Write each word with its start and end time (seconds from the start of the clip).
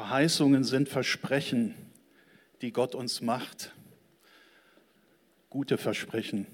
Verheißungen 0.00 0.64
sind 0.64 0.88
Versprechen, 0.88 1.74
die 2.62 2.72
Gott 2.72 2.94
uns 2.94 3.20
macht. 3.20 3.74
Gute 5.50 5.76
Versprechen. 5.76 6.46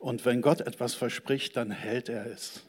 Und 0.00 0.24
wenn 0.24 0.42
Gott 0.42 0.60
etwas 0.62 0.94
verspricht, 0.94 1.56
dann 1.56 1.70
hält 1.70 2.08
er 2.08 2.26
es. 2.26 2.64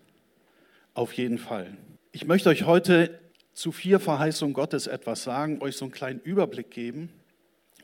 Auf 0.94 1.13
jeden 1.13 1.39
Fall. 1.39 1.75
Ich 2.12 2.25
möchte 2.25 2.49
euch 2.49 2.65
heute 2.65 3.20
zu 3.54 3.71
vier 3.71 3.99
Verheißungen 3.99 4.54
Gottes 4.54 4.86
etwas 4.86 5.23
sagen, 5.23 5.63
euch 5.63 5.78
so 5.78 5.86
einen 5.86 5.92
kleinen 5.92 6.20
Überblick 6.20 6.70
geben 6.70 7.10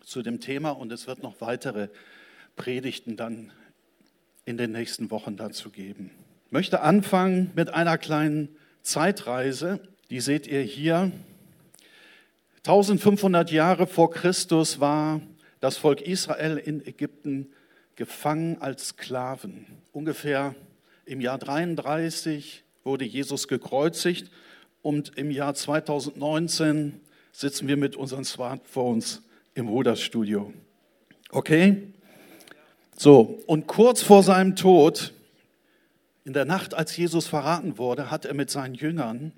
zu 0.04 0.22
dem 0.22 0.40
Thema 0.40 0.70
und 0.70 0.92
es 0.92 1.08
wird 1.08 1.24
noch 1.24 1.42
weitere 1.42 1.88
Predigten 2.56 3.18
dann 3.18 3.52
in 4.46 4.58
den 4.58 4.72
nächsten 4.72 5.10
Wochen 5.10 5.36
dazu 5.36 5.72
geben. 5.72 6.12
Ich 6.46 6.52
möchte 6.52 6.82
anfangen 6.82 7.50
mit 7.56 7.74
einer 7.74 7.98
kleinen 7.98 8.50
Zeitreise. 8.84 9.80
Die 10.12 10.20
seht 10.20 10.46
ihr 10.46 10.62
hier. 10.62 11.12
1500 12.68 13.50
Jahre 13.50 13.88
vor 13.88 14.12
Christus 14.12 14.82
war 14.82 15.22
das 15.62 15.78
Volk 15.78 16.02
Israel 16.02 16.58
in 16.58 16.86
Ägypten 16.86 17.48
gefangen 17.96 18.58
als 18.60 18.90
Sklaven. 18.90 19.68
Ungefähr 19.94 20.54
im 21.06 21.22
Jahr 21.22 21.38
33 21.38 22.66
wurde 22.84 23.06
Jesus 23.06 23.48
gekreuzigt 23.48 24.30
und 24.82 25.18
im 25.18 25.32
Jahr 25.32 25.56
2019 25.56 27.00
sitzen 27.32 27.70
wir 27.70 27.78
mit 27.78 27.96
unseren 27.96 28.26
Smartphones 28.26 29.22
im 29.54 29.70
Ruderstudio. 29.70 30.52
Okay? 31.30 31.94
So, 32.98 33.40
und 33.46 33.68
kurz 33.68 34.02
vor 34.02 34.24
seinem 34.24 34.58
Tod, 34.58 35.14
in 36.26 36.34
der 36.34 36.44
Nacht, 36.44 36.74
als 36.74 36.98
Jesus 36.98 37.28
verraten 37.28 37.78
wurde, 37.78 38.12
hat 38.12 38.26
er 38.26 38.34
mit 38.34 38.50
seinen 38.50 38.76
Jüngern 38.76 39.32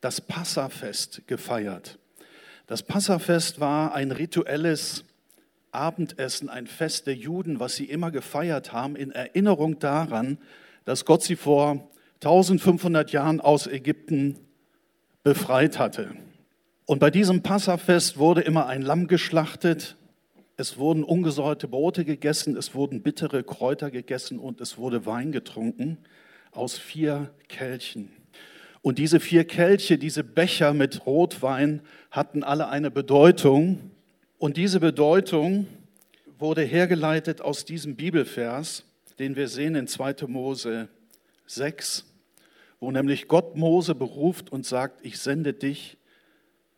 das 0.00 0.22
Passafest 0.22 1.20
gefeiert. 1.26 1.98
Das 2.66 2.82
Passafest 2.82 3.60
war 3.60 3.94
ein 3.94 4.12
rituelles 4.12 5.04
Abendessen, 5.72 6.48
ein 6.48 6.66
Fest 6.66 7.06
der 7.06 7.14
Juden, 7.14 7.60
was 7.60 7.76
sie 7.76 7.86
immer 7.86 8.10
gefeiert 8.10 8.72
haben, 8.72 8.94
in 8.94 9.10
Erinnerung 9.10 9.78
daran, 9.78 10.38
dass 10.84 11.04
Gott 11.04 11.22
sie 11.22 11.36
vor 11.36 11.88
1500 12.22 13.10
Jahren 13.10 13.40
aus 13.40 13.66
Ägypten 13.66 14.38
befreit 15.22 15.78
hatte. 15.78 16.10
Und 16.86 16.98
bei 16.98 17.10
diesem 17.10 17.42
Passafest 17.42 18.18
wurde 18.18 18.42
immer 18.42 18.66
ein 18.66 18.82
Lamm 18.82 19.06
geschlachtet, 19.06 19.96
es 20.56 20.76
wurden 20.76 21.02
ungesäuerte 21.02 21.66
Brote 21.66 22.04
gegessen, 22.04 22.56
es 22.56 22.74
wurden 22.74 23.02
bittere 23.02 23.42
Kräuter 23.42 23.90
gegessen 23.90 24.38
und 24.38 24.60
es 24.60 24.76
wurde 24.78 25.06
Wein 25.06 25.32
getrunken 25.32 25.98
aus 26.52 26.78
vier 26.78 27.32
Kelchen. 27.48 28.10
Und 28.82 28.98
diese 28.98 29.20
vier 29.20 29.44
Kelche, 29.44 29.96
diese 29.96 30.24
Becher 30.24 30.74
mit 30.74 31.06
Rotwein 31.06 31.82
hatten 32.10 32.42
alle 32.42 32.68
eine 32.68 32.90
Bedeutung. 32.90 33.92
Und 34.38 34.56
diese 34.56 34.80
Bedeutung 34.80 35.68
wurde 36.38 36.62
hergeleitet 36.62 37.40
aus 37.40 37.64
diesem 37.64 37.94
Bibelvers, 37.94 38.84
den 39.20 39.36
wir 39.36 39.46
sehen 39.46 39.76
in 39.76 39.86
2. 39.86 40.26
Mose 40.26 40.88
6, 41.46 42.04
wo 42.80 42.90
nämlich 42.90 43.28
Gott 43.28 43.56
Mose 43.56 43.94
beruft 43.94 44.50
und 44.50 44.66
sagt, 44.66 45.06
ich 45.06 45.20
sende 45.20 45.52
dich, 45.52 45.96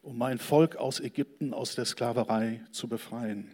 um 0.02 0.18
mein 0.18 0.36
Volk 0.36 0.76
aus 0.76 1.00
Ägypten, 1.00 1.54
aus 1.54 1.74
der 1.74 1.86
Sklaverei 1.86 2.60
zu 2.70 2.86
befreien. 2.86 3.50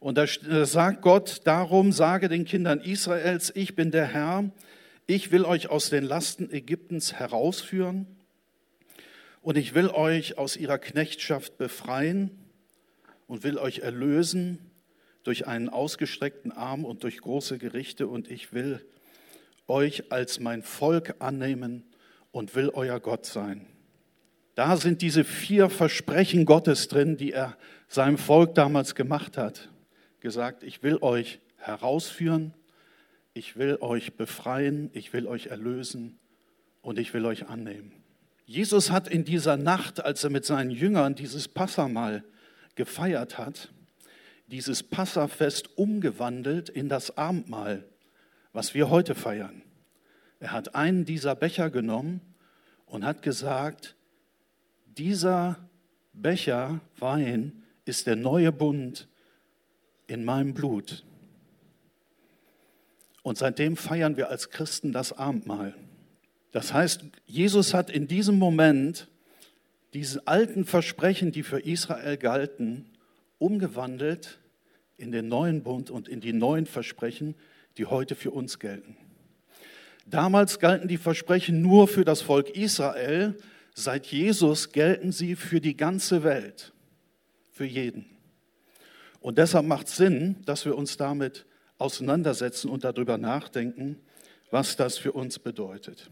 Und 0.00 0.16
da 0.16 0.26
sagt 0.64 1.02
Gott, 1.02 1.42
darum 1.44 1.92
sage 1.92 2.30
den 2.30 2.46
Kindern 2.46 2.80
Israels, 2.80 3.52
ich 3.54 3.76
bin 3.76 3.90
der 3.90 4.06
Herr, 4.06 4.50
ich 5.06 5.32
will 5.32 5.44
euch 5.44 5.68
aus 5.68 5.90
den 5.90 6.04
Lasten 6.04 6.50
Ägyptens 6.50 7.14
herausführen 7.14 8.06
und 9.40 9.58
ich 9.58 9.74
will 9.74 9.88
euch 9.88 10.38
aus 10.38 10.56
ihrer 10.56 10.78
Knechtschaft 10.78 11.58
befreien 11.58 12.30
und 13.26 13.42
will 13.42 13.58
euch 13.58 13.80
erlösen 13.80 14.58
durch 15.24 15.46
einen 15.46 15.68
ausgestreckten 15.68 16.52
Arm 16.52 16.84
und 16.84 17.02
durch 17.02 17.18
große 17.18 17.58
Gerichte 17.58 18.06
und 18.06 18.30
ich 18.30 18.52
will 18.52 18.84
euch 19.68 20.10
als 20.12 20.40
mein 20.40 20.62
Volk 20.62 21.16
annehmen 21.18 21.84
und 22.30 22.54
will 22.54 22.70
euer 22.70 23.00
Gott 23.00 23.26
sein. 23.26 23.66
Da 24.54 24.76
sind 24.76 25.02
diese 25.02 25.24
vier 25.24 25.70
Versprechen 25.70 26.44
Gottes 26.44 26.88
drin, 26.88 27.16
die 27.16 27.32
er 27.32 27.56
seinem 27.88 28.18
Volk 28.18 28.54
damals 28.54 28.94
gemacht 28.94 29.38
hat. 29.38 29.70
Gesagt, 30.20 30.62
ich 30.62 30.82
will 30.82 30.98
euch 31.00 31.40
herausführen, 31.56 32.54
ich 33.34 33.56
will 33.56 33.78
euch 33.80 34.16
befreien, 34.16 34.90
ich 34.92 35.12
will 35.12 35.26
euch 35.26 35.46
erlösen 35.46 36.18
und 36.80 36.98
ich 36.98 37.14
will 37.14 37.24
euch 37.24 37.48
annehmen. 37.48 37.92
Jesus 38.44 38.90
hat 38.90 39.08
in 39.08 39.24
dieser 39.24 39.56
Nacht, 39.56 40.04
als 40.04 40.24
er 40.24 40.30
mit 40.30 40.44
seinen 40.44 40.70
Jüngern 40.70 41.14
dieses 41.14 41.48
Passamal 41.48 42.24
gefeiert 42.74 43.38
hat, 43.38 43.72
dieses 44.48 44.82
Passafest 44.82 45.78
umgewandelt 45.78 46.68
in 46.68 46.88
das 46.88 47.16
Abendmahl, 47.16 47.88
was 48.52 48.74
wir 48.74 48.90
heute 48.90 49.14
feiern. 49.14 49.62
Er 50.40 50.52
hat 50.52 50.74
einen 50.74 51.04
dieser 51.04 51.34
Becher 51.34 51.70
genommen 51.70 52.20
und 52.84 53.04
hat 53.04 53.22
gesagt, 53.22 53.96
dieser 54.86 55.58
Becher 56.12 56.80
Wein 56.98 57.62
ist 57.84 58.06
der 58.06 58.16
neue 58.16 58.52
Bund 58.52 59.08
in 60.06 60.24
meinem 60.24 60.52
Blut. 60.52 61.04
Und 63.22 63.38
seitdem 63.38 63.76
feiern 63.76 64.16
wir 64.16 64.28
als 64.30 64.50
Christen 64.50 64.92
das 64.92 65.12
Abendmahl. 65.12 65.74
Das 66.50 66.72
heißt, 66.72 67.04
Jesus 67.24 67.72
hat 67.72 67.90
in 67.90 68.08
diesem 68.08 68.38
Moment 68.38 69.08
diese 69.94 70.26
alten 70.26 70.64
Versprechen, 70.64 71.32
die 71.32 71.42
für 71.42 71.60
Israel 71.60 72.16
galten, 72.16 72.86
umgewandelt 73.38 74.38
in 74.96 75.12
den 75.12 75.28
neuen 75.28 75.62
Bund 75.62 75.90
und 75.90 76.08
in 76.08 76.20
die 76.20 76.32
neuen 76.32 76.66
Versprechen, 76.66 77.34
die 77.76 77.86
heute 77.86 78.14
für 78.14 78.30
uns 78.30 78.58
gelten. 78.58 78.96
Damals 80.06 80.58
galten 80.58 80.88
die 80.88 80.98
Versprechen 80.98 81.62
nur 81.62 81.88
für 81.88 82.04
das 82.04 82.22
Volk 82.22 82.50
Israel, 82.50 83.36
seit 83.74 84.06
Jesus 84.06 84.72
gelten 84.72 85.12
sie 85.12 85.36
für 85.36 85.60
die 85.60 85.76
ganze 85.76 86.22
Welt, 86.24 86.72
für 87.52 87.64
jeden. 87.64 88.06
Und 89.20 89.38
deshalb 89.38 89.66
macht 89.66 89.86
es 89.86 89.96
Sinn, 89.96 90.36
dass 90.44 90.64
wir 90.64 90.76
uns 90.76 90.96
damit 90.96 91.46
auseinandersetzen 91.82 92.70
und 92.70 92.84
darüber 92.84 93.18
nachdenken, 93.18 94.00
was 94.50 94.76
das 94.76 94.98
für 94.98 95.12
uns 95.12 95.38
bedeutet. 95.38 96.10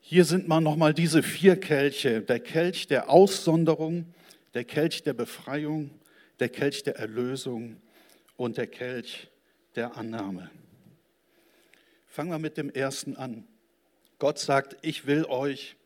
Hier 0.00 0.24
sind 0.24 0.48
mal 0.48 0.60
nochmal 0.60 0.94
diese 0.94 1.22
vier 1.22 1.58
Kelche. 1.58 2.22
Der 2.22 2.40
Kelch 2.40 2.88
der 2.88 3.08
Aussonderung, 3.08 4.12
der 4.54 4.64
Kelch 4.64 5.02
der 5.02 5.14
Befreiung, 5.14 5.90
der 6.40 6.48
Kelch 6.48 6.82
der 6.82 6.96
Erlösung 6.96 7.76
und 8.36 8.56
der 8.56 8.66
Kelch 8.66 9.28
der 9.76 9.96
Annahme. 9.96 10.50
Fangen 12.06 12.30
wir 12.30 12.38
mit 12.38 12.56
dem 12.56 12.68
ersten 12.68 13.16
an. 13.16 13.46
Gott 14.18 14.38
sagt, 14.38 14.76
ich 14.82 15.06
will 15.06 15.24
euch 15.24 15.76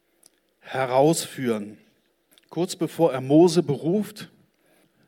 herausführen. 0.60 1.78
Kurz 2.50 2.74
bevor 2.74 3.12
er 3.12 3.20
Mose 3.20 3.62
beruft, 3.62 4.30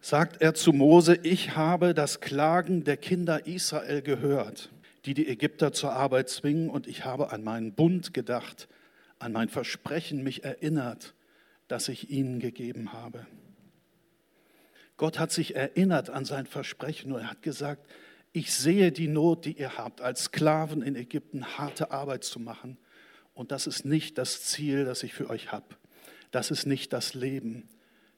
sagt 0.09 0.41
er 0.41 0.55
zu 0.55 0.73
Mose, 0.73 1.19
ich 1.23 1.55
habe 1.55 1.93
das 1.93 2.21
Klagen 2.21 2.83
der 2.83 2.97
Kinder 2.97 3.47
Israel 3.47 4.01
gehört, 4.01 4.71
die 5.05 5.13
die 5.13 5.29
Ägypter 5.29 5.75
zur 5.75 5.93
Arbeit 5.93 6.31
zwingen, 6.31 6.71
und 6.71 6.87
ich 6.87 7.05
habe 7.05 7.31
an 7.31 7.45
meinen 7.45 7.75
Bund 7.75 8.15
gedacht, 8.15 8.69
an 9.19 9.33
mein 9.33 9.51
Versprechen 9.51 10.23
mich 10.23 10.45
erinnert, 10.45 11.15
das 11.67 11.89
ich 11.89 12.09
ihnen 12.09 12.41
gegeben 12.41 12.95
habe. 12.95 13.27
Gott 14.97 15.19
hat 15.19 15.31
sich 15.31 15.55
erinnert 15.55 16.09
an 16.09 16.25
sein 16.25 16.47
Versprechen 16.47 17.13
und 17.13 17.21
er 17.21 17.31
hat 17.31 17.43
gesagt, 17.43 17.87
ich 18.33 18.55
sehe 18.55 18.93
die 18.93 19.09
Not, 19.09 19.45
die 19.45 19.59
ihr 19.59 19.77
habt, 19.77 20.01
als 20.01 20.25
Sklaven 20.25 20.81
in 20.81 20.97
Ägypten 20.97 21.59
harte 21.59 21.91
Arbeit 21.91 22.25
zu 22.25 22.41
machen. 22.41 22.79
Und 23.35 23.53
das 23.53 23.67
ist 23.67 23.85
nicht 23.85 24.17
das 24.17 24.43
Ziel, 24.43 24.87
das 24.87 25.03
ich 25.03 25.13
für 25.13 25.29
euch 25.29 25.53
habe. 25.53 25.67
Das 26.31 26.51
ist 26.51 26.65
nicht 26.65 26.95
das 26.95 27.13
Leben, 27.13 27.69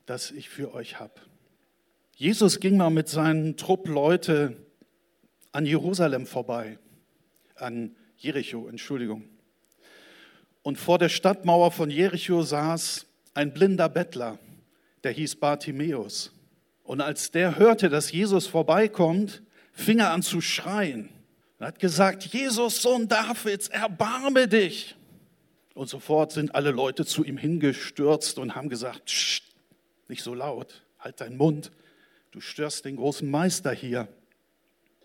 das 0.06 0.30
ich 0.30 0.48
für 0.48 0.72
euch 0.72 1.00
habe. 1.00 1.20
Jesus 2.20 2.60
ging 2.60 2.76
mal 2.76 2.90
mit 2.90 3.08
seinen 3.08 3.56
Trupp 3.56 3.88
Leute 3.88 4.54
an 5.52 5.64
Jerusalem 5.64 6.26
vorbei, 6.26 6.78
an 7.54 7.96
Jericho, 8.18 8.68
Entschuldigung. 8.68 9.24
Und 10.60 10.76
vor 10.76 10.98
der 10.98 11.08
Stadtmauer 11.08 11.72
von 11.72 11.88
Jericho 11.88 12.42
saß 12.42 13.06
ein 13.32 13.54
blinder 13.54 13.88
Bettler, 13.88 14.38
der 15.02 15.12
hieß 15.12 15.36
Bartimäus. 15.36 16.30
Und 16.84 17.00
als 17.00 17.30
der 17.30 17.56
hörte, 17.56 17.88
dass 17.88 18.12
Jesus 18.12 18.46
vorbeikommt, 18.46 19.42
fing 19.72 20.00
er 20.00 20.10
an 20.10 20.20
zu 20.20 20.42
schreien 20.42 21.08
und 21.58 21.64
hat 21.68 21.78
gesagt, 21.78 22.26
Jesus, 22.26 22.82
Sohn 22.82 23.08
Davids, 23.08 23.68
erbarme 23.68 24.46
dich. 24.46 24.94
Und 25.72 25.88
sofort 25.88 26.32
sind 26.32 26.54
alle 26.54 26.70
Leute 26.70 27.06
zu 27.06 27.24
ihm 27.24 27.38
hingestürzt 27.38 28.38
und 28.38 28.54
haben 28.54 28.68
gesagt, 28.68 29.10
nicht 30.08 30.22
so 30.22 30.34
laut, 30.34 30.84
halt 30.98 31.22
deinen 31.22 31.38
Mund 31.38 31.70
du 32.30 32.40
störst 32.40 32.84
den 32.84 32.96
großen 32.96 33.28
Meister 33.28 33.72
hier. 33.72 34.08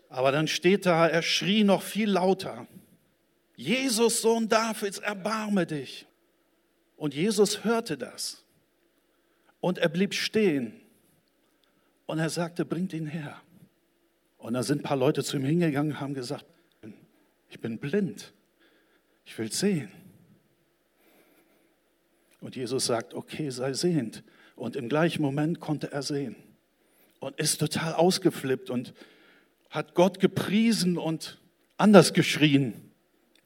Aber 0.08 0.32
dann 0.32 0.48
steht 0.48 0.86
da, 0.86 1.08
er 1.08 1.22
schrie 1.22 1.64
noch 1.64 1.82
viel 1.82 2.10
lauter, 2.10 2.66
Jesus, 3.56 4.20
Sohn 4.20 4.48
Davids, 4.48 4.98
erbarme 4.98 5.66
dich. 5.66 6.06
Und 6.96 7.14
Jesus 7.14 7.64
hörte 7.64 7.96
das. 7.96 8.44
Und 9.60 9.78
er 9.78 9.88
blieb 9.88 10.12
stehen. 10.12 10.74
Und 12.04 12.18
er 12.18 12.28
sagte, 12.28 12.66
bringt 12.66 12.92
ihn 12.92 13.06
her. 13.06 13.40
Und 14.36 14.52
da 14.52 14.62
sind 14.62 14.80
ein 14.80 14.82
paar 14.82 14.98
Leute 14.98 15.24
zu 15.24 15.38
ihm 15.38 15.44
hingegangen 15.44 15.92
und 15.92 16.00
haben 16.00 16.12
gesagt, 16.12 16.44
ich 17.48 17.58
bin 17.58 17.78
blind, 17.78 18.34
ich 19.24 19.36
will 19.38 19.50
sehen. 19.50 19.90
Und 22.42 22.56
Jesus 22.56 22.84
sagt, 22.84 23.14
okay, 23.14 23.48
sei 23.48 23.72
sehend. 23.72 24.22
Und 24.54 24.76
im 24.76 24.90
gleichen 24.90 25.22
Moment 25.22 25.60
konnte 25.60 25.90
er 25.90 26.02
sehen 26.02 26.36
und 27.26 27.40
ist 27.40 27.58
total 27.58 27.92
ausgeflippt 27.94 28.70
und 28.70 28.94
hat 29.68 29.94
Gott 29.94 30.20
gepriesen 30.20 30.96
und 30.96 31.40
anders 31.76 32.12
geschrien, 32.12 32.92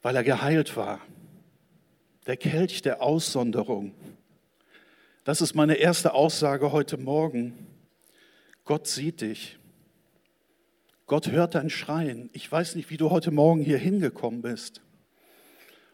weil 0.03 0.15
er 0.15 0.23
geheilt 0.23 0.77
war. 0.77 1.01
Der 2.27 2.37
Kelch 2.37 2.83
der 2.83 3.01
Aussonderung. 3.01 3.95
Das 5.23 5.41
ist 5.41 5.55
meine 5.55 5.73
erste 5.77 6.13
Aussage 6.13 6.71
heute 6.71 6.97
Morgen. 6.97 7.65
Gott 8.65 8.85
sieht 8.85 9.21
dich. 9.21 9.57
Gott 11.07 11.31
hört 11.31 11.55
dein 11.55 11.71
Schreien. 11.71 12.29
Ich 12.33 12.51
weiß 12.51 12.75
nicht, 12.75 12.91
wie 12.91 12.97
du 12.97 13.09
heute 13.09 13.31
Morgen 13.31 13.63
hier 13.63 13.79
hingekommen 13.79 14.43
bist. 14.43 14.81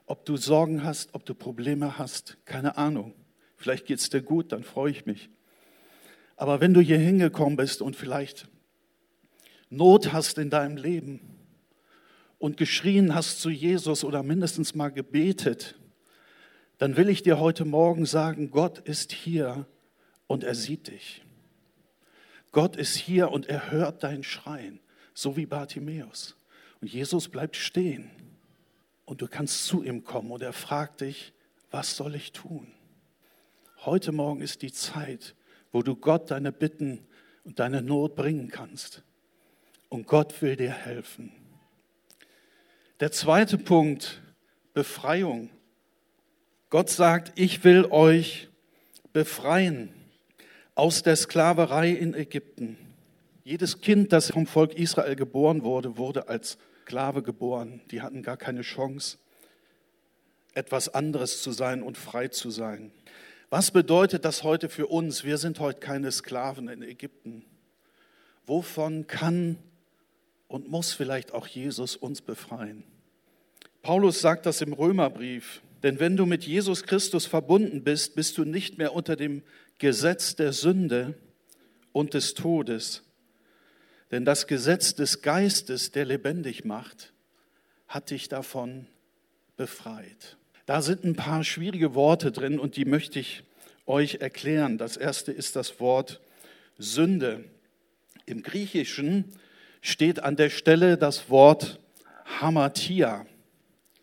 Ob 0.07 0.25
du 0.25 0.35
Sorgen 0.35 0.83
hast, 0.83 1.13
ob 1.13 1.25
du 1.25 1.33
Probleme 1.33 1.97
hast, 1.97 2.37
keine 2.43 2.77
Ahnung. 2.77 3.13
Vielleicht 3.55 3.85
geht 3.85 3.99
es 3.99 4.09
dir 4.09 4.21
gut, 4.21 4.51
dann 4.51 4.65
freue 4.65 4.91
ich 4.91 5.05
mich. 5.05 5.29
Aber 6.37 6.61
wenn 6.61 6.73
du 6.73 6.81
hier 6.81 6.99
hingekommen 6.99 7.57
bist 7.57 7.81
und 7.81 7.95
vielleicht 7.95 8.47
Not 9.69 10.13
hast 10.13 10.37
in 10.37 10.49
deinem 10.49 10.77
Leben 10.77 11.19
und 12.37 12.55
geschrien 12.55 13.13
hast 13.15 13.41
zu 13.41 13.49
Jesus 13.49 14.03
oder 14.03 14.23
mindestens 14.23 14.75
mal 14.75 14.89
gebetet, 14.89 15.75
dann 16.77 16.95
will 16.95 17.09
ich 17.09 17.23
dir 17.23 17.39
heute 17.39 17.65
Morgen 17.65 18.05
sagen, 18.05 18.51
Gott 18.51 18.77
ist 18.77 19.11
hier 19.11 19.65
und 20.27 20.43
er 20.43 20.53
sieht 20.53 20.87
dich. 20.87 21.23
Gott 22.51 22.75
ist 22.75 22.95
hier 22.95 23.31
und 23.31 23.47
er 23.47 23.71
hört 23.71 24.03
dein 24.03 24.23
Schreien, 24.23 24.79
so 25.15 25.35
wie 25.35 25.47
Bartimäus. 25.47 26.37
Und 26.81 26.93
Jesus 26.93 27.29
bleibt 27.29 27.55
stehen 27.55 28.11
und 29.05 29.21
du 29.21 29.27
kannst 29.27 29.65
zu 29.65 29.83
ihm 29.83 30.03
kommen 30.03 30.31
und 30.31 30.43
er 30.43 30.53
fragt 30.53 31.01
dich, 31.01 31.33
was 31.71 31.97
soll 31.97 32.13
ich 32.13 32.31
tun? 32.31 32.71
Heute 33.85 34.11
Morgen 34.11 34.41
ist 34.41 34.61
die 34.61 34.71
Zeit, 34.71 35.35
wo 35.71 35.81
du 35.81 35.95
Gott 35.95 36.31
deine 36.31 36.51
Bitten 36.51 37.05
und 37.43 37.59
deine 37.59 37.81
Not 37.81 38.15
bringen 38.15 38.49
kannst. 38.49 39.03
Und 39.89 40.07
Gott 40.07 40.41
will 40.41 40.55
dir 40.55 40.71
helfen. 40.71 41.31
Der 42.99 43.11
zweite 43.11 43.57
Punkt, 43.57 44.21
Befreiung. 44.73 45.49
Gott 46.69 46.89
sagt, 46.89 47.39
ich 47.39 47.63
will 47.63 47.85
euch 47.85 48.49
befreien 49.13 49.93
aus 50.75 51.03
der 51.03 51.15
Sklaverei 51.15 51.91
in 51.91 52.13
Ägypten. 52.13 52.77
Jedes 53.43 53.81
Kind, 53.81 54.11
das 54.11 54.31
vom 54.31 54.45
Volk 54.45 54.73
Israel 54.73 55.15
geboren 55.15 55.63
wurde, 55.63 55.97
wurde 55.97 56.27
als 56.27 56.57
Sklave 56.81 57.23
geboren. 57.23 57.81
Die 57.91 58.01
hatten 58.01 58.21
gar 58.21 58.37
keine 58.37 58.61
Chance, 58.61 59.17
etwas 60.53 60.89
anderes 60.89 61.41
zu 61.41 61.51
sein 61.51 61.81
und 61.81 61.97
frei 61.97 62.27
zu 62.27 62.49
sein. 62.49 62.91
Was 63.49 63.71
bedeutet 63.71 64.25
das 64.25 64.43
heute 64.43 64.67
für 64.67 64.87
uns? 64.87 65.23
Wir 65.23 65.37
sind 65.37 65.59
heute 65.59 65.79
keine 65.79 66.11
Sklaven 66.11 66.67
in 66.67 66.81
Ägypten. 66.81 67.45
Wovon 68.45 69.07
kann 69.07 69.57
und 70.47 70.69
muss 70.69 70.93
vielleicht 70.93 71.33
auch 71.33 71.47
Jesus 71.47 71.95
uns 71.95 72.21
befreien? 72.21 72.83
Paulus 73.81 74.19
sagt 74.19 74.45
das 74.45 74.61
im 74.61 74.73
Römerbrief. 74.73 75.61
Denn 75.83 75.99
wenn 75.99 76.17
du 76.17 76.25
mit 76.25 76.43
Jesus 76.43 76.83
Christus 76.83 77.25
verbunden 77.25 77.83
bist, 77.83 78.15
bist 78.15 78.37
du 78.37 78.43
nicht 78.43 78.77
mehr 78.77 78.93
unter 78.93 79.15
dem 79.15 79.43
Gesetz 79.77 80.35
der 80.35 80.51
Sünde 80.51 81.13
und 81.93 82.13
des 82.13 82.33
Todes, 82.33 83.03
denn 84.11 84.25
das 84.25 84.47
Gesetz 84.47 84.95
des 84.95 85.21
Geistes, 85.21 85.91
der 85.91 86.05
lebendig 86.05 86.65
macht, 86.65 87.13
hat 87.87 88.09
dich 88.09 88.27
davon 88.27 88.87
befreit. 89.55 90.37
Da 90.67 90.81
sind 90.81 91.05
ein 91.05 91.15
paar 91.15 91.45
schwierige 91.45 91.95
Worte 91.95 92.29
drin 92.29 92.59
und 92.59 92.75
die 92.75 92.83
möchte 92.83 93.19
ich 93.19 93.43
euch 93.85 94.15
erklären. 94.15 94.77
Das 94.77 94.97
erste 94.97 95.31
ist 95.31 95.55
das 95.55 95.79
Wort 95.79 96.19
Sünde. 96.77 97.45
Im 98.25 98.43
Griechischen 98.43 99.23
steht 99.81 100.21
an 100.21 100.35
der 100.35 100.49
Stelle 100.49 100.97
das 100.97 101.29
Wort 101.29 101.79
Hamatia. 102.41 103.25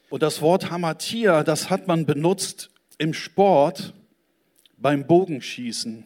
Und 0.08 0.22
das 0.22 0.40
Wort 0.40 0.70
Hamatia, 0.70 1.44
das 1.44 1.68
hat 1.68 1.86
man 1.86 2.06
benutzt 2.06 2.70
im 2.96 3.12
Sport 3.12 3.92
beim 4.78 5.06
Bogenschießen. 5.06 6.02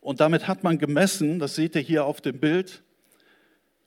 Und 0.00 0.18
damit 0.18 0.48
hat 0.48 0.64
man 0.64 0.78
gemessen, 0.78 1.38
das 1.38 1.54
seht 1.54 1.76
ihr 1.76 1.80
hier 1.80 2.06
auf 2.06 2.20
dem 2.20 2.40
Bild, 2.40 2.82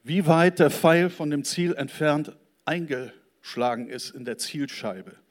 wie 0.01 0.27
weit 0.27 0.59
der 0.59 0.71
Pfeil 0.71 1.09
von 1.09 1.29
dem 1.29 1.43
Ziel 1.43 1.73
entfernt 1.73 2.31
eingeschlagen 2.63 3.89
ist 3.89 4.11
in 4.11 4.23
der 4.23 4.37
Zielscheibe. 4.37 5.24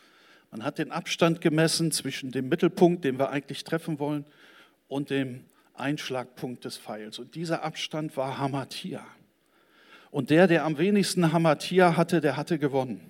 Man 0.55 0.63
hat 0.63 0.79
den 0.79 0.93
Abstand 0.93 1.41
gemessen 1.41 1.91
zwischen 1.91 2.31
dem 2.31 2.49
Mittelpunkt, 2.49 3.03
den 3.03 3.19
wir 3.19 3.31
eigentlich 3.31 3.65
treffen 3.65 3.99
wollen, 3.99 4.25
und 4.87 5.11
dem 5.11 5.47
Einschlagpunkt 5.75 6.65
des 6.65 6.79
Pfeils. 6.79 7.19
Und 7.19 7.35
dieser 7.35 7.65
Abstand 7.65 8.17
war 8.17 8.39
Hamatia. 8.39 9.05
Und 10.13 10.31
der, 10.31 10.47
der 10.47 10.65
am 10.65 10.79
wenigsten 10.79 11.33
Hamatia 11.33 11.97
hatte, 11.97 12.21
der 12.21 12.37
hatte 12.37 12.61
gewonnen. 12.61 13.01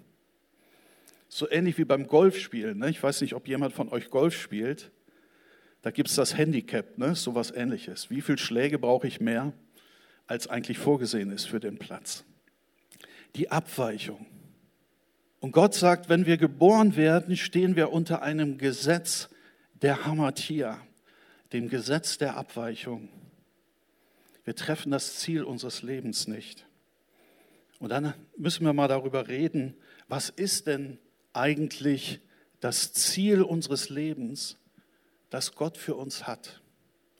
So 1.28 1.50
ähnlich 1.50 1.76
wie 1.76 1.84
beim 1.84 2.06
Golfspielen. 2.06 2.78
Ne? 2.78 2.88
Ich 2.88 3.02
weiß 3.02 3.20
nicht, 3.20 3.34
ob 3.34 3.46
jemand 3.46 3.74
von 3.74 3.90
euch 3.90 4.08
Golf 4.08 4.40
spielt. 4.40 4.90
Da 5.82 5.90
gibt 5.90 6.08
es 6.08 6.14
das 6.14 6.38
Handicap, 6.38 6.96
ne? 6.96 7.14
so 7.14 7.34
was 7.34 7.50
ähnliches. 7.50 8.08
Wie 8.08 8.22
viele 8.22 8.38
Schläge 8.38 8.78
brauche 8.78 9.06
ich 9.06 9.20
mehr, 9.20 9.52
als 10.26 10.46
eigentlich 10.48 10.78
vorgesehen 10.78 11.30
ist 11.30 11.44
für 11.44 11.60
den 11.60 11.76
Platz? 11.76 12.24
Die 13.36 13.50
Abweichung. 13.50 14.24
Und 15.44 15.52
Gott 15.52 15.74
sagt, 15.74 16.08
wenn 16.08 16.24
wir 16.24 16.38
geboren 16.38 16.96
werden, 16.96 17.36
stehen 17.36 17.76
wir 17.76 17.92
unter 17.92 18.22
einem 18.22 18.56
Gesetz 18.56 19.28
der 19.74 20.06
Hamatia, 20.06 20.80
dem 21.52 21.68
Gesetz 21.68 22.16
der 22.16 22.38
Abweichung. 22.38 23.10
Wir 24.46 24.56
treffen 24.56 24.90
das 24.90 25.18
Ziel 25.18 25.42
unseres 25.44 25.82
Lebens 25.82 26.28
nicht. 26.28 26.64
Und 27.78 27.90
dann 27.90 28.14
müssen 28.38 28.64
wir 28.64 28.72
mal 28.72 28.88
darüber 28.88 29.28
reden, 29.28 29.76
was 30.08 30.30
ist 30.30 30.66
denn 30.66 30.96
eigentlich 31.34 32.22
das 32.60 32.94
Ziel 32.94 33.42
unseres 33.42 33.90
Lebens? 33.90 34.56
das 35.28 35.54
Gott 35.54 35.76
für 35.76 35.94
uns 35.94 36.26
hat. 36.26 36.62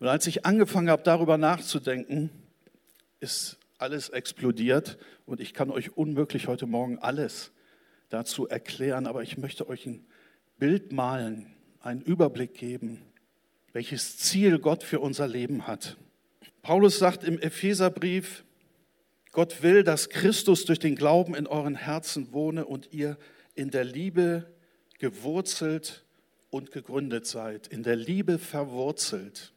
Und 0.01 0.09
als 0.09 0.27
ich 0.27 0.47
angefangen 0.47 0.89
habe, 0.89 1.03
darüber 1.03 1.37
nachzudenken, 1.37 2.31
ist 3.21 3.59
alles 3.77 4.09
explodiert 4.09 4.97
und 5.27 5.41
ich 5.41 5.53
kann 5.53 5.71
euch 5.71 5.95
unmöglich 5.99 6.49
heute 6.49 6.65
Morgen 6.65 6.99
alles 6.99 7.51
dazu 8.09 8.49
erklären, 8.49 9.07
aber 9.07 9.23
ich 9.23 9.39
möchte 9.39 9.69
euch 9.69 9.87
ein 9.87 10.07
Bild 10.59 10.93
malen, 10.93 11.55
einen 11.81 12.01
Überblick 12.03 12.55
geben, 12.55 13.03
welches 13.73 14.19
Ziel 14.19 14.59
Gott 14.59 14.83
für 14.83 15.01
unser 15.01 15.27
Leben 15.27 15.67
hat. 15.67 15.97
Paulus 16.63 16.99
sagt 16.99 17.25
im 17.25 17.39
Epheserbrief, 17.39 18.45
Gott 19.33 19.63
will, 19.63 19.83
dass 19.83 20.09
Christus 20.09 20.65
durch 20.65 20.79
den 20.79 20.95
Glauben 20.95 21.35
in 21.35 21.47
euren 21.47 21.75
Herzen 21.75 22.33
wohne 22.33 22.65
und 22.67 22.93
ihr 22.93 23.19
in 23.55 23.71
der 23.71 23.85
Liebe 23.85 24.47
gewurzelt 24.99 26.05
und 26.51 26.71
gegründet 26.71 27.27
seid, 27.27 27.67
in 27.67 27.83
der 27.83 27.97
Liebe 27.97 28.39
verwurzelt. 28.39 29.53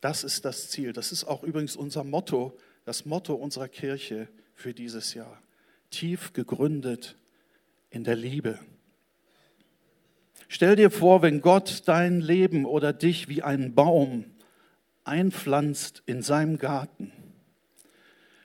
Das 0.00 0.24
ist 0.24 0.44
das 0.44 0.70
Ziel. 0.70 0.92
Das 0.92 1.12
ist 1.12 1.24
auch 1.24 1.42
übrigens 1.42 1.76
unser 1.76 2.04
Motto, 2.04 2.56
das 2.84 3.04
Motto 3.04 3.34
unserer 3.34 3.68
Kirche 3.68 4.28
für 4.54 4.72
dieses 4.72 5.14
Jahr. 5.14 5.42
Tief 5.90 6.32
gegründet 6.32 7.16
in 7.90 8.04
der 8.04 8.16
Liebe. 8.16 8.58
Stell 10.48 10.76
dir 10.76 10.90
vor, 10.90 11.22
wenn 11.22 11.40
Gott 11.40 11.82
dein 11.86 12.20
Leben 12.20 12.64
oder 12.64 12.92
dich 12.92 13.28
wie 13.28 13.42
einen 13.42 13.74
Baum 13.74 14.24
einpflanzt 15.04 16.02
in 16.06 16.22
seinem 16.22 16.58
Garten, 16.58 17.12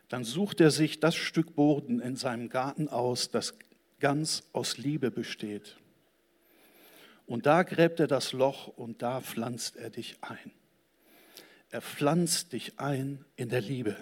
dann 0.09 0.23
sucht 0.23 0.61
er 0.61 0.71
sich 0.71 0.99
das 0.99 1.15
Stück 1.15 1.55
Boden 1.55 1.99
in 1.99 2.15
seinem 2.15 2.49
Garten 2.49 2.89
aus, 2.89 3.31
das 3.31 3.55
ganz 3.99 4.43
aus 4.53 4.77
Liebe 4.77 5.09
besteht. 5.09 5.77
Und 7.25 7.47
da 7.47 7.63
gräbt 7.63 7.99
er 7.99 8.07
das 8.07 8.33
Loch 8.33 8.67
und 8.67 9.01
da 9.01 9.21
pflanzt 9.21 9.77
er 9.77 9.89
dich 9.89 10.17
ein. 10.21 10.51
Er 11.71 11.81
pflanzt 11.81 12.53
dich 12.53 12.79
ein 12.79 13.25
in 13.35 13.49
der 13.49 13.61
Liebe. 13.61 13.97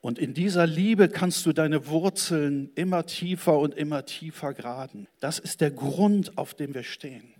Und 0.00 0.18
in 0.18 0.32
dieser 0.32 0.66
Liebe 0.66 1.08
kannst 1.08 1.44
du 1.44 1.52
deine 1.52 1.86
Wurzeln 1.88 2.70
immer 2.74 3.04
tiefer 3.04 3.58
und 3.58 3.74
immer 3.74 4.06
tiefer 4.06 4.54
graden. 4.54 5.06
Das 5.20 5.38
ist 5.38 5.60
der 5.60 5.70
Grund, 5.70 6.38
auf 6.38 6.54
dem 6.54 6.74
wir 6.74 6.84
stehen. 6.84 7.34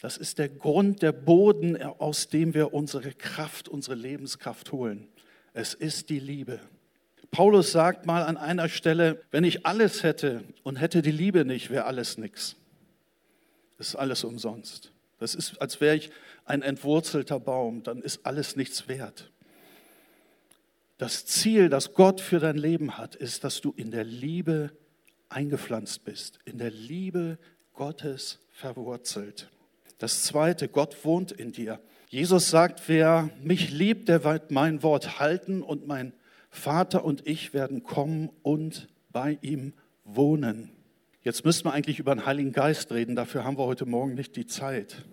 Das 0.00 0.16
ist 0.16 0.38
der 0.38 0.48
Grund, 0.48 1.02
der 1.02 1.12
Boden, 1.12 1.80
aus 1.82 2.28
dem 2.28 2.54
wir 2.54 2.72
unsere 2.72 3.12
Kraft, 3.12 3.68
unsere 3.68 3.96
Lebenskraft 3.96 4.72
holen. 4.72 5.08
Es 5.52 5.74
ist 5.74 6.08
die 6.08 6.20
Liebe. 6.20 6.60
Paulus 7.30 7.72
sagt 7.72 8.06
mal 8.06 8.22
an 8.22 8.36
einer 8.36 8.68
Stelle, 8.68 9.22
wenn 9.30 9.44
ich 9.44 9.66
alles 9.66 10.02
hätte 10.02 10.44
und 10.62 10.76
hätte 10.76 11.02
die 11.02 11.10
Liebe 11.10 11.44
nicht, 11.44 11.68
wäre 11.68 11.84
alles 11.84 12.16
nichts. 12.16 12.56
Das 13.76 13.88
ist 13.88 13.96
alles 13.96 14.24
umsonst. 14.24 14.92
Das 15.18 15.34
ist, 15.34 15.60
als 15.60 15.80
wäre 15.80 15.96
ich 15.96 16.10
ein 16.44 16.62
entwurzelter 16.62 17.38
Baum, 17.38 17.82
dann 17.82 18.00
ist 18.00 18.24
alles 18.24 18.56
nichts 18.56 18.88
wert. 18.88 19.30
Das 20.98 21.24
Ziel, 21.24 21.68
das 21.68 21.94
Gott 21.94 22.20
für 22.20 22.40
dein 22.40 22.56
Leben 22.56 22.98
hat, 22.98 23.14
ist, 23.14 23.44
dass 23.44 23.60
du 23.60 23.72
in 23.76 23.92
der 23.92 24.02
Liebe 24.02 24.72
eingepflanzt 25.28 26.04
bist, 26.04 26.40
in 26.44 26.58
der 26.58 26.72
Liebe 26.72 27.38
Gottes 27.72 28.40
verwurzelt. 28.50 29.48
Das 29.98 30.24
Zweite, 30.24 30.68
Gott 30.68 31.04
wohnt 31.04 31.30
in 31.30 31.52
dir. 31.52 31.78
Jesus 32.08 32.50
sagt, 32.50 32.88
wer 32.88 33.30
mich 33.42 33.70
liebt, 33.70 34.08
der 34.08 34.24
wird 34.24 34.50
mein 34.50 34.82
Wort 34.82 35.20
halten 35.20 35.62
und 35.62 35.86
mein 35.86 36.12
Vater 36.50 37.04
und 37.04 37.26
ich 37.28 37.54
werden 37.54 37.84
kommen 37.84 38.30
und 38.42 38.88
bei 39.10 39.38
ihm 39.40 39.74
wohnen. 40.02 40.70
Jetzt 41.22 41.44
müssten 41.44 41.68
wir 41.68 41.74
eigentlich 41.74 42.00
über 42.00 42.14
den 42.14 42.26
Heiligen 42.26 42.52
Geist 42.52 42.90
reden, 42.90 43.14
dafür 43.14 43.44
haben 43.44 43.56
wir 43.56 43.66
heute 43.66 43.86
Morgen 43.86 44.14
nicht 44.14 44.34
die 44.34 44.46
Zeit. 44.46 45.04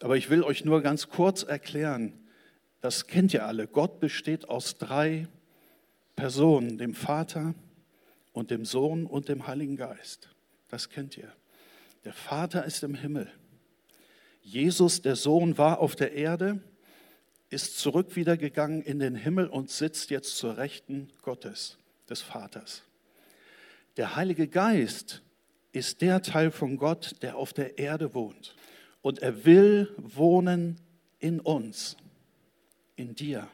Aber 0.00 0.16
ich 0.16 0.30
will 0.30 0.42
euch 0.42 0.64
nur 0.64 0.80
ganz 0.80 1.08
kurz 1.08 1.44
erklären, 1.44 2.14
das 2.80 3.06
kennt 3.06 3.34
ihr 3.34 3.46
alle, 3.46 3.66
Gott 3.66 4.00
besteht 4.00 4.48
aus 4.48 4.76
drei 4.76 5.26
Personen, 6.16 6.78
dem 6.78 6.94
Vater 6.94 7.54
und 8.32 8.50
dem 8.50 8.64
Sohn 8.64 9.06
und 9.06 9.28
dem 9.28 9.46
Heiligen 9.46 9.76
Geist. 9.76 10.28
Das 10.68 10.88
kennt 10.88 11.16
ihr. 11.16 11.32
Der 12.04 12.12
Vater 12.12 12.64
ist 12.64 12.82
im 12.82 12.94
Himmel. 12.94 13.30
Jesus, 14.42 15.02
der 15.02 15.16
Sohn, 15.16 15.58
war 15.58 15.80
auf 15.80 15.96
der 15.96 16.12
Erde, 16.12 16.60
ist 17.50 17.78
zurück 17.78 18.16
wieder 18.16 18.36
gegangen 18.36 18.82
in 18.82 18.98
den 18.98 19.14
Himmel 19.14 19.46
und 19.46 19.70
sitzt 19.70 20.10
jetzt 20.10 20.36
zur 20.36 20.56
Rechten 20.56 21.08
Gottes, 21.22 21.78
des 22.08 22.22
Vaters. 22.22 22.82
Der 23.96 24.16
Heilige 24.16 24.48
Geist 24.48 25.22
ist 25.72 26.00
der 26.00 26.22
Teil 26.22 26.50
von 26.50 26.76
Gott, 26.76 27.16
der 27.22 27.36
auf 27.36 27.52
der 27.52 27.78
Erde 27.78 28.14
wohnt. 28.14 28.54
Und 29.02 29.20
er 29.20 29.44
will 29.44 29.94
wohnen 29.96 30.80
in 31.18 31.40
uns, 31.40 31.96
in 32.98 33.14
dir. 33.14 33.48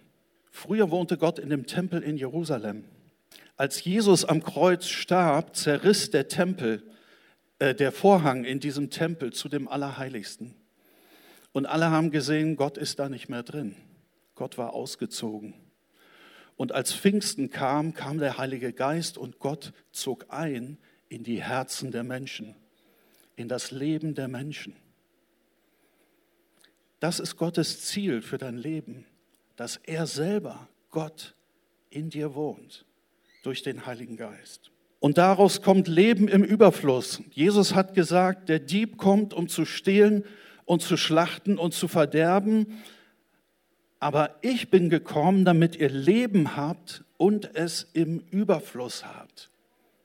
Früher 0.50 0.90
wohnte 0.90 1.18
Gott 1.18 1.38
in 1.38 1.50
dem 1.50 1.66
Tempel 1.66 2.02
in 2.02 2.16
Jerusalem. 2.16 2.84
Als 3.56 3.84
Jesus 3.84 4.24
am 4.24 4.42
Kreuz 4.42 4.86
starb, 4.86 5.54
zerriss 5.54 6.10
der 6.10 6.28
Tempel, 6.28 6.82
äh, 7.58 7.74
der 7.74 7.92
Vorhang 7.92 8.44
in 8.44 8.60
diesem 8.60 8.90
Tempel 8.90 9.32
zu 9.32 9.48
dem 9.48 9.68
Allerheiligsten. 9.68 10.54
Und 11.52 11.66
alle 11.66 11.90
haben 11.90 12.10
gesehen, 12.10 12.56
Gott 12.56 12.78
ist 12.78 12.98
da 12.98 13.08
nicht 13.08 13.28
mehr 13.28 13.42
drin. 13.42 13.76
Gott 14.34 14.58
war 14.58 14.72
ausgezogen. 14.72 15.54
Und 16.56 16.72
als 16.72 16.92
Pfingsten 16.92 17.50
kam, 17.50 17.94
kam 17.94 18.18
der 18.18 18.38
Heilige 18.38 18.72
Geist 18.72 19.18
und 19.18 19.38
Gott 19.38 19.72
zog 19.92 20.26
ein 20.30 20.78
in 21.08 21.22
die 21.22 21.42
Herzen 21.42 21.90
der 21.90 22.04
Menschen, 22.04 22.56
in 23.36 23.48
das 23.48 23.70
Leben 23.70 24.14
der 24.14 24.28
Menschen. 24.28 24.74
Das 27.00 27.20
ist 27.20 27.36
Gottes 27.36 27.82
Ziel 27.82 28.22
für 28.22 28.38
dein 28.38 28.56
Leben, 28.56 29.04
dass 29.56 29.76
er 29.76 30.06
selber, 30.06 30.68
Gott, 30.90 31.34
in 31.90 32.10
dir 32.10 32.34
wohnt 32.34 32.84
durch 33.42 33.62
den 33.62 33.86
Heiligen 33.86 34.16
Geist. 34.16 34.70
Und 35.00 35.18
daraus 35.18 35.60
kommt 35.60 35.86
Leben 35.86 36.28
im 36.28 36.42
Überfluss. 36.44 37.20
Jesus 37.30 37.74
hat 37.74 37.94
gesagt, 37.94 38.48
der 38.48 38.58
Dieb 38.58 38.96
kommt, 38.96 39.34
um 39.34 39.48
zu 39.48 39.64
stehlen 39.64 40.24
und 40.64 40.82
zu 40.82 40.96
schlachten 40.96 41.58
und 41.58 41.74
zu 41.74 41.88
verderben 41.88 42.82
aber 44.04 44.34
ich 44.42 44.68
bin 44.68 44.90
gekommen, 44.90 45.46
damit 45.46 45.76
ihr 45.76 45.88
Leben 45.88 46.58
habt 46.58 47.04
und 47.16 47.54
es 47.54 47.88
im 47.94 48.22
Überfluss 48.30 49.02
habt. 49.02 49.48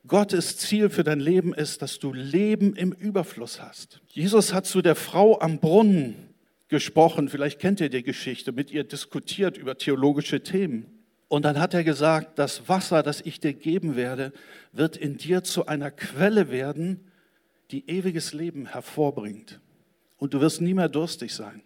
Gottes 0.08 0.56
Ziel 0.56 0.90
für 0.90 1.04
dein 1.04 1.20
Leben 1.20 1.54
ist, 1.54 1.82
dass 1.82 2.00
du 2.00 2.14
Leben 2.14 2.78
im 2.78 2.94
Überfluss 2.94 3.62
hast. 3.62 4.00
Jesus 4.08 4.54
hat 4.54 4.66
zu 4.66 4.82
der 4.82 4.96
Frau 4.96 5.42
am 5.42 5.60
Brunnen 5.60 6.29
gesprochen, 6.70 7.30
vielleicht 7.30 7.60
kennt 7.60 7.82
ihr 7.82 7.90
die 7.90 8.04
Geschichte, 8.04 8.52
mit 8.52 8.72
ihr 8.72 8.84
diskutiert 8.84 9.58
über 9.58 9.78
theologische 9.78 10.42
Themen. 10.42 10.86
Und 11.28 11.46
dann 11.46 11.60
hat 11.60 11.74
er 11.74 11.84
gesagt, 11.84 12.40
das 12.40 12.70
Wasser, 12.70 13.04
das 13.04 13.22
ich 13.22 13.40
dir 13.40 13.54
geben 13.54 13.96
werde, 13.96 14.32
wird 14.72 14.98
in 14.98 15.18
dir 15.18 15.44
zu 15.44 15.68
einer 15.68 15.92
Quelle 15.92 16.50
werden, 16.50 17.12
die 17.72 17.88
ewiges 17.90 18.34
Leben 18.34 18.68
hervorbringt. 18.68 19.60
Und 20.18 20.34
du 20.34 20.42
wirst 20.42 20.62
nie 20.62 20.74
mehr 20.74 20.90
durstig 20.90 21.34
sein. 21.34 21.62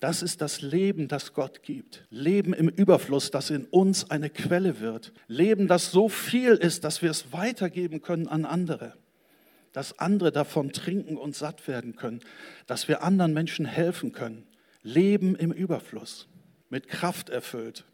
Das 0.00 0.22
ist 0.22 0.40
das 0.40 0.62
Leben, 0.62 1.06
das 1.06 1.32
Gott 1.32 1.62
gibt. 1.62 2.06
Leben 2.10 2.52
im 2.52 2.68
Überfluss, 2.68 3.30
das 3.30 3.50
in 3.50 3.66
uns 3.66 4.10
eine 4.10 4.30
Quelle 4.30 4.80
wird. 4.80 5.12
Leben, 5.28 5.68
das 5.68 5.92
so 5.92 6.08
viel 6.08 6.54
ist, 6.54 6.84
dass 6.84 7.02
wir 7.02 7.10
es 7.10 7.32
weitergeben 7.32 8.02
können 8.02 8.26
an 8.26 8.44
andere. 8.44 8.94
Dass 9.72 9.98
andere 9.98 10.32
davon 10.32 10.72
trinken 10.72 11.16
und 11.16 11.34
satt 11.34 11.66
werden 11.66 11.96
können. 11.96 12.20
Dass 12.66 12.88
wir 12.88 13.02
anderen 13.02 13.32
Menschen 13.32 13.64
helfen 13.64 14.12
können. 14.12 14.46
Leben 14.82 15.36
im 15.36 15.52
Überfluss, 15.52 16.28
mit 16.68 16.88
Kraft 16.88 17.28
erfüllt. 17.30 17.84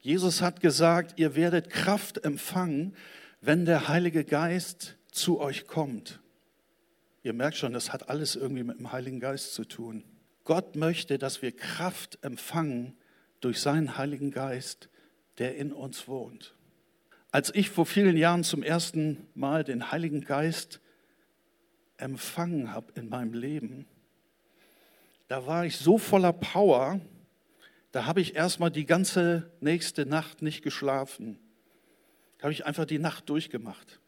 Jesus 0.00 0.42
hat 0.42 0.60
gesagt, 0.60 1.18
ihr 1.18 1.34
werdet 1.34 1.70
Kraft 1.70 2.24
empfangen, 2.24 2.94
wenn 3.40 3.64
der 3.64 3.88
Heilige 3.88 4.24
Geist 4.24 4.96
zu 5.10 5.40
euch 5.40 5.66
kommt. 5.66 6.20
Ihr 7.22 7.32
merkt 7.32 7.56
schon, 7.56 7.72
das 7.72 7.92
hat 7.92 8.08
alles 8.08 8.36
irgendwie 8.36 8.62
mit 8.62 8.78
dem 8.78 8.92
Heiligen 8.92 9.20
Geist 9.20 9.54
zu 9.54 9.64
tun. 9.64 10.04
Gott 10.44 10.76
möchte, 10.76 11.18
dass 11.18 11.42
wir 11.42 11.54
Kraft 11.54 12.18
empfangen 12.22 12.96
durch 13.40 13.60
seinen 13.60 13.98
Heiligen 13.98 14.30
Geist, 14.30 14.88
der 15.38 15.56
in 15.56 15.72
uns 15.72 16.08
wohnt. 16.08 16.54
Als 17.30 17.54
ich 17.54 17.68
vor 17.70 17.86
vielen 17.86 18.16
Jahren 18.16 18.44
zum 18.44 18.62
ersten 18.62 19.26
Mal 19.34 19.62
den 19.62 19.92
Heiligen 19.92 20.22
Geist 20.22 20.80
empfangen 21.98 22.72
habe 22.72 22.92
in 22.94 23.08
meinem 23.08 23.34
Leben, 23.34 23.86
da 25.28 25.46
war 25.46 25.66
ich 25.66 25.76
so 25.76 25.98
voller 25.98 26.32
Power, 26.32 27.00
da 27.92 28.06
habe 28.06 28.20
ich 28.20 28.34
erstmal 28.34 28.70
die 28.70 28.86
ganze 28.86 29.50
nächste 29.60 30.06
Nacht 30.06 30.42
nicht 30.42 30.62
geschlafen. 30.62 31.38
Da 32.38 32.44
habe 32.44 32.52
ich 32.52 32.66
einfach 32.66 32.86
die 32.86 32.98
Nacht 32.98 33.28
durchgemacht, 33.28 34.00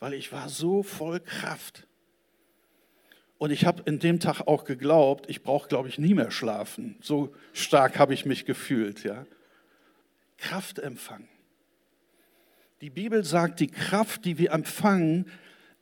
weil 0.00 0.14
ich 0.14 0.32
war 0.32 0.48
so 0.48 0.82
voll 0.82 1.20
Kraft. 1.20 1.86
Und 3.38 3.50
ich 3.50 3.66
habe 3.66 3.82
in 3.86 3.98
dem 3.98 4.20
Tag 4.20 4.42
auch 4.42 4.64
geglaubt, 4.64 5.28
ich 5.28 5.42
brauche, 5.42 5.68
glaube 5.68 5.88
ich, 5.88 5.98
nie 5.98 6.14
mehr 6.14 6.30
schlafen. 6.30 6.96
So 7.02 7.34
stark 7.52 7.98
habe 7.98 8.14
ich 8.14 8.24
mich 8.24 8.44
gefühlt. 8.44 9.02
Ja. 9.02 9.26
Kraft 10.38 10.78
empfangen. 10.78 11.28
Die 12.80 12.90
Bibel 12.90 13.24
sagt, 13.24 13.60
die 13.60 13.68
Kraft, 13.68 14.24
die 14.24 14.38
wir 14.38 14.52
empfangen, 14.52 15.26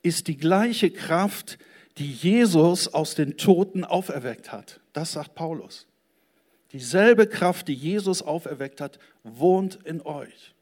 ist 0.02 0.28
die 0.28 0.36
gleiche 0.36 0.90
Kraft, 0.90 1.58
die 1.98 2.10
Jesus 2.10 2.88
aus 2.88 3.14
den 3.14 3.36
Toten 3.36 3.84
auferweckt 3.84 4.52
hat. 4.52 4.80
Das 4.92 5.12
sagt 5.12 5.34
Paulus. 5.34 5.86
Dieselbe 6.72 7.26
Kraft, 7.26 7.68
die 7.68 7.74
Jesus 7.74 8.22
auferweckt 8.22 8.80
hat, 8.80 8.98
wohnt 9.24 9.78
in 9.84 10.00
euch. 10.02 10.54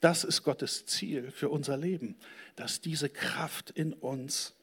Das 0.00 0.24
ist 0.24 0.42
Gottes 0.42 0.86
Ziel 0.86 1.30
für 1.30 1.48
unser 1.48 1.76
Leben, 1.76 2.16
dass 2.56 2.80
diese 2.80 3.08
Kraft 3.08 3.70
in 3.70 3.92
uns 3.92 4.54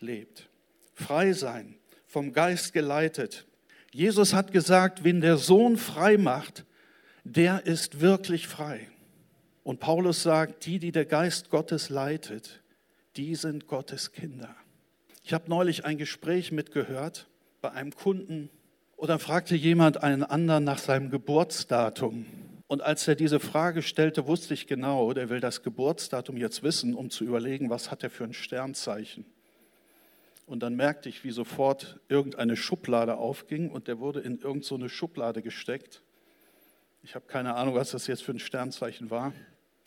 lebt. 0.00 0.48
Frei 0.94 1.32
sein, 1.32 1.76
vom 2.06 2.32
Geist 2.32 2.72
geleitet. 2.72 3.46
Jesus 3.92 4.34
hat 4.34 4.52
gesagt, 4.52 5.04
wenn 5.04 5.20
der 5.20 5.36
Sohn 5.36 5.76
frei 5.76 6.16
macht, 6.16 6.64
der 7.24 7.66
ist 7.66 8.00
wirklich 8.00 8.46
frei. 8.46 8.88
Und 9.64 9.80
Paulus 9.80 10.22
sagt, 10.22 10.64
die, 10.66 10.78
die 10.78 10.92
der 10.92 11.06
Geist 11.06 11.50
Gottes 11.50 11.88
leitet, 11.88 12.62
die 13.16 13.34
sind 13.34 13.66
Gottes 13.66 14.12
Kinder. 14.12 14.54
Ich 15.22 15.32
habe 15.32 15.48
neulich 15.48 15.84
ein 15.84 15.98
Gespräch 15.98 16.52
mitgehört 16.52 17.28
bei 17.60 17.72
einem 17.72 17.94
Kunden 17.94 18.50
und 18.96 19.08
dann 19.08 19.18
fragte 19.18 19.56
jemand 19.56 20.02
einen 20.02 20.22
anderen 20.22 20.64
nach 20.64 20.78
seinem 20.78 21.10
Geburtsdatum. 21.10 22.26
Und 22.68 22.82
als 22.82 23.06
er 23.06 23.14
diese 23.14 23.40
Frage 23.40 23.82
stellte, 23.82 24.26
wusste 24.26 24.54
ich 24.54 24.66
genau, 24.66 25.12
der 25.12 25.28
will 25.28 25.40
das 25.40 25.62
Geburtsdatum 25.62 26.36
jetzt 26.36 26.62
wissen, 26.62 26.94
um 26.94 27.10
zu 27.10 27.24
überlegen, 27.24 27.70
was 27.70 27.90
hat 27.90 28.02
er 28.02 28.10
für 28.10 28.24
ein 28.24 28.32
Sternzeichen. 28.32 29.24
Und 30.46 30.60
dann 30.60 30.76
merkte 30.76 31.08
ich, 31.08 31.24
wie 31.24 31.30
sofort 31.30 31.98
irgendeine 32.08 32.56
Schublade 32.56 33.16
aufging 33.16 33.70
und 33.70 33.88
der 33.88 33.98
wurde 33.98 34.20
in 34.20 34.38
irgendeine 34.38 34.62
so 34.62 34.88
Schublade 34.88 35.42
gesteckt. 35.42 36.02
Ich 37.02 37.14
habe 37.14 37.26
keine 37.26 37.54
Ahnung, 37.54 37.74
was 37.74 37.90
das 37.90 38.06
jetzt 38.06 38.22
für 38.22 38.32
ein 38.32 38.38
Sternzeichen 38.38 39.10
war. 39.10 39.32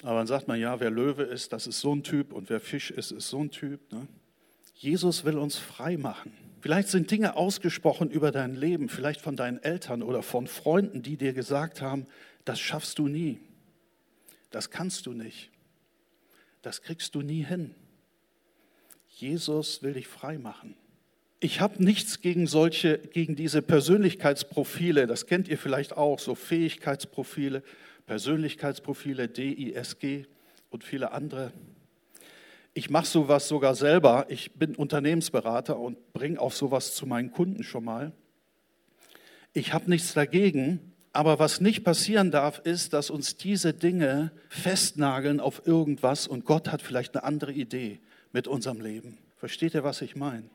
Aber 0.04 0.20
dann 0.20 0.28
sagt 0.28 0.48
man, 0.48 0.60
ja, 0.60 0.80
wer 0.80 0.90
Löwe 0.90 1.24
ist, 1.24 1.52
das 1.52 1.68
ist 1.68 1.82
so 1.82 1.94
ein 1.94 2.04
Typ 2.04 2.34
und 2.34 2.50
wer 2.50 2.60
Fisch 2.60 2.92
ist, 2.92 3.12
ist 3.12 3.30
so 3.30 3.40
ein 3.40 3.52
Typ. 3.52 3.92
Ne? 3.92 4.08
Jesus 4.74 5.26
will 5.26 5.38
uns 5.38 5.58
frei 5.58 5.98
machen. 5.98 6.32
Vielleicht 6.62 6.90
sind 6.90 7.12
Dinge 7.12 7.36
ausgesprochen 7.36 8.10
über 8.10 8.32
dein 8.32 8.56
Leben, 8.56 8.90
vielleicht 8.90 9.22
von 9.22 9.36
deinen 9.36 9.62
Eltern 9.64 10.02
oder 10.02 10.22
von 10.22 10.48
Freunden, 10.48 11.02
die 11.02 11.18
dir 11.18 11.34
gesagt 11.34 11.82
haben, 11.82 12.06
das 12.46 12.60
schaffst 12.60 13.00
du 13.00 13.08
nie. 13.08 13.40
Das 14.52 14.70
kannst 14.70 15.06
du 15.06 15.14
nicht. 15.14 15.52
Das 16.62 16.82
kriegst 16.82 17.16
du 17.16 17.22
nie 17.22 17.44
hin. 17.44 17.76
Jesus 19.08 19.84
will 19.84 19.94
dich 19.94 20.08
frei 20.08 20.38
machen. 20.38 20.76
Ich 21.42 21.62
habe 21.62 21.82
nichts 21.84 22.22
gegen 22.22 22.48
solche, 22.48 22.98
gegen 22.98 23.36
diese 23.36 23.62
Persönlichkeitsprofile, 23.62 25.08
das 25.08 25.26
kennt 25.26 25.48
ihr 25.48 25.58
vielleicht 25.58 25.96
auch, 25.96 26.20
so 26.20 26.36
Fähigkeitsprofile, 26.36 27.64
Persönlichkeitsprofile, 28.10 29.28
DISG 29.28 30.26
und 30.72 30.84
viele 30.84 31.12
andere. 31.12 31.54
Ich 32.74 32.90
mache 32.90 33.06
sowas 33.06 33.48
sogar 33.48 33.76
selber. 33.76 34.26
Ich 34.30 34.54
bin 34.54 34.76
Unternehmensberater 34.76 35.78
und 35.78 36.12
bringe 36.12 36.42
auch 36.42 36.52
sowas 36.52 36.96
zu 36.96 37.06
meinen 37.06 37.32
Kunden 37.32 37.62
schon 37.62 37.84
mal. 37.84 38.12
Ich 39.54 39.74
habe 39.74 39.92
nichts 39.92 40.16
dagegen, 40.16 40.92
aber 41.14 41.38
was 41.38 41.62
nicht 41.62 41.84
passieren 41.84 42.32
darf, 42.32 42.58
ist, 42.58 42.94
dass 42.94 43.12
uns 43.12 43.38
diese 43.38 43.76
Dinge 43.76 44.32
festnageln 44.50 45.40
auf 45.40 45.68
irgendwas 45.68 46.26
und 46.26 46.46
Gott 46.46 46.72
hat 46.72 46.82
vielleicht 46.82 47.16
eine 47.16 47.24
andere 47.26 47.52
Idee 47.52 48.00
mit 48.32 48.48
unserem 48.48 48.82
Leben. 48.82 49.20
Versteht 49.38 49.76
ihr, 49.76 49.84
was 49.84 50.02
ich 50.02 50.16
meine? 50.16 50.50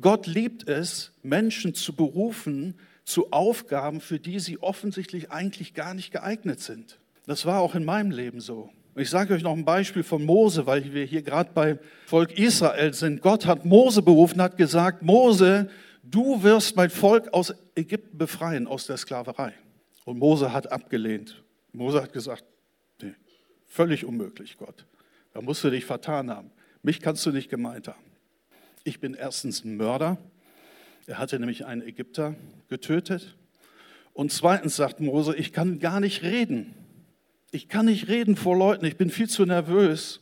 Gott 0.00 0.26
liebt 0.26 0.68
es, 0.68 1.12
Menschen 1.22 1.74
zu 1.74 1.94
berufen 1.94 2.74
zu 3.08 3.32
Aufgaben, 3.32 4.00
für 4.00 4.18
die 4.18 4.38
sie 4.38 4.58
offensichtlich 4.58 5.30
eigentlich 5.30 5.72
gar 5.72 5.94
nicht 5.94 6.12
geeignet 6.12 6.60
sind. 6.60 6.98
Das 7.26 7.46
war 7.46 7.60
auch 7.60 7.74
in 7.74 7.84
meinem 7.84 8.10
Leben 8.10 8.40
so. 8.40 8.70
Ich 8.96 9.08
sage 9.08 9.32
euch 9.32 9.42
noch 9.42 9.56
ein 9.56 9.64
Beispiel 9.64 10.02
von 10.02 10.24
Mose, 10.24 10.66
weil 10.66 10.92
wir 10.92 11.04
hier 11.04 11.22
gerade 11.22 11.50
bei 11.54 11.78
Volk 12.06 12.38
Israel 12.38 12.92
sind. 12.92 13.22
Gott 13.22 13.46
hat 13.46 13.64
Mose 13.64 14.02
berufen, 14.02 14.42
hat 14.42 14.56
gesagt, 14.58 15.02
Mose, 15.02 15.70
du 16.02 16.42
wirst 16.42 16.76
mein 16.76 16.90
Volk 16.90 17.32
aus 17.32 17.54
Ägypten 17.74 18.18
befreien, 18.18 18.66
aus 18.66 18.86
der 18.86 18.98
Sklaverei. 18.98 19.54
Und 20.04 20.18
Mose 20.18 20.52
hat 20.52 20.70
abgelehnt. 20.70 21.42
Mose 21.72 22.02
hat 22.02 22.12
gesagt, 22.12 22.44
nee, 23.00 23.14
völlig 23.66 24.04
unmöglich, 24.04 24.58
Gott. 24.58 24.84
Da 25.32 25.40
musst 25.40 25.64
du 25.64 25.70
dich 25.70 25.86
vertan 25.86 26.30
haben. 26.30 26.50
Mich 26.82 27.00
kannst 27.00 27.24
du 27.24 27.30
nicht 27.30 27.48
gemeint 27.48 27.88
haben. 27.88 28.04
Ich 28.84 29.00
bin 29.00 29.14
erstens 29.14 29.64
ein 29.64 29.76
Mörder. 29.76 30.18
Er 31.08 31.16
hatte 31.16 31.40
nämlich 31.40 31.64
einen 31.64 31.80
Ägypter 31.80 32.34
getötet. 32.68 33.34
Und 34.12 34.30
zweitens 34.30 34.76
sagt 34.76 35.00
Mose, 35.00 35.34
ich 35.34 35.54
kann 35.54 35.78
gar 35.78 36.00
nicht 36.00 36.22
reden. 36.22 36.74
Ich 37.50 37.68
kann 37.68 37.86
nicht 37.86 38.08
reden 38.08 38.36
vor 38.36 38.54
Leuten, 38.54 38.84
ich 38.84 38.98
bin 38.98 39.08
viel 39.08 39.28
zu 39.28 39.46
nervös. 39.46 40.20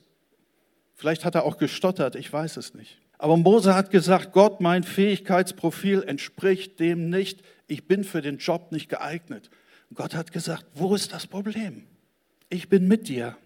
Vielleicht 0.94 1.24
hat 1.24 1.34
er 1.34 1.42
auch 1.42 1.58
gestottert, 1.58 2.14
ich 2.14 2.32
weiß 2.32 2.56
es 2.56 2.74
nicht. 2.74 3.00
Aber 3.18 3.36
Mose 3.36 3.74
hat 3.74 3.90
gesagt, 3.90 4.32
Gott, 4.32 4.60
mein 4.60 4.84
Fähigkeitsprofil 4.84 6.04
entspricht 6.04 6.78
dem 6.78 7.10
nicht. 7.10 7.42
Ich 7.66 7.88
bin 7.88 8.04
für 8.04 8.22
den 8.22 8.38
Job 8.38 8.70
nicht 8.70 8.88
geeignet. 8.88 9.50
Gott 9.92 10.14
hat 10.14 10.30
gesagt, 10.30 10.66
wo 10.74 10.94
ist 10.94 11.12
das 11.12 11.26
Problem? 11.26 11.84
Ich 12.48 12.68
bin 12.68 12.86
mit 12.86 13.08
dir. 13.08 13.36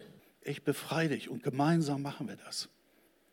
Ich 0.42 0.62
befreie 0.62 1.08
dich 1.08 1.30
und 1.30 1.42
gemeinsam 1.42 2.02
machen 2.02 2.28
wir 2.28 2.36
das. 2.36 2.68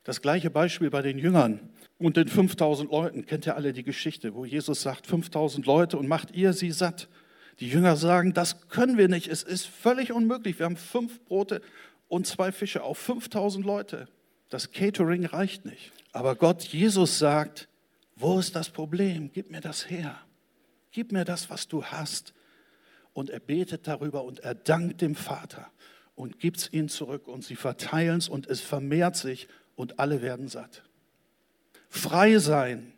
Das 0.07 0.21
gleiche 0.21 0.49
Beispiel 0.49 0.89
bei 0.89 1.01
den 1.01 1.19
Jüngern 1.19 1.59
und 1.97 2.15
den 2.15 2.29
5000 2.29 2.89
Leuten. 2.89 3.25
Kennt 3.25 3.45
ihr 3.45 3.57
alle 3.57 3.73
die 3.73 3.83
Geschichte, 3.83 4.35
wo 4.35 4.45
Jesus 4.45 4.81
sagt, 4.81 5.05
5000 5.05 5.65
Leute 5.65 5.97
und 5.97 6.07
macht 6.07 6.33
ihr 6.33 6.53
sie 6.53 6.71
satt? 6.71 7.09
Die 7.59 7.67
Jünger 7.67 7.97
sagen, 7.97 8.33
das 8.33 8.69
können 8.69 8.97
wir 8.97 9.09
nicht. 9.09 9.27
Es 9.27 9.43
ist 9.43 9.65
völlig 9.65 10.13
unmöglich. 10.13 10.59
Wir 10.59 10.65
haben 10.65 10.77
fünf 10.77 11.19
Brote 11.25 11.61
und 12.07 12.25
zwei 12.25 12.53
Fische 12.53 12.83
auf 12.83 12.97
5000 12.99 13.65
Leute. 13.65 14.07
Das 14.47 14.71
Catering 14.71 15.25
reicht 15.25 15.65
nicht. 15.65 15.91
Aber 16.13 16.37
Gott, 16.37 16.63
Jesus 16.63 17.19
sagt, 17.19 17.67
wo 18.15 18.39
ist 18.39 18.55
das 18.55 18.69
Problem? 18.69 19.29
Gib 19.33 19.51
mir 19.51 19.59
das 19.59 19.89
her. 19.89 20.17
Gib 20.93 21.11
mir 21.11 21.25
das, 21.25 21.49
was 21.49 21.67
du 21.67 21.83
hast 21.83 22.33
und 23.11 23.29
er 23.29 23.41
betet 23.41 23.87
darüber 23.87 24.23
und 24.23 24.39
er 24.39 24.55
dankt 24.55 25.01
dem 25.01 25.15
Vater 25.15 25.69
und 26.15 26.39
gibt 26.39 26.59
es 26.59 26.71
ihnen 26.71 26.87
zurück 26.87 27.27
und 27.27 27.43
sie 27.43 27.57
verteilen 27.57 28.19
es 28.19 28.29
und 28.29 28.47
es 28.47 28.61
vermehrt 28.61 29.17
sich 29.17 29.49
und 29.77 29.98
alle 30.00 30.22
werden 30.22 30.50
satt. 30.50 30.84
Frei 31.88 32.38
sein. 32.39 32.91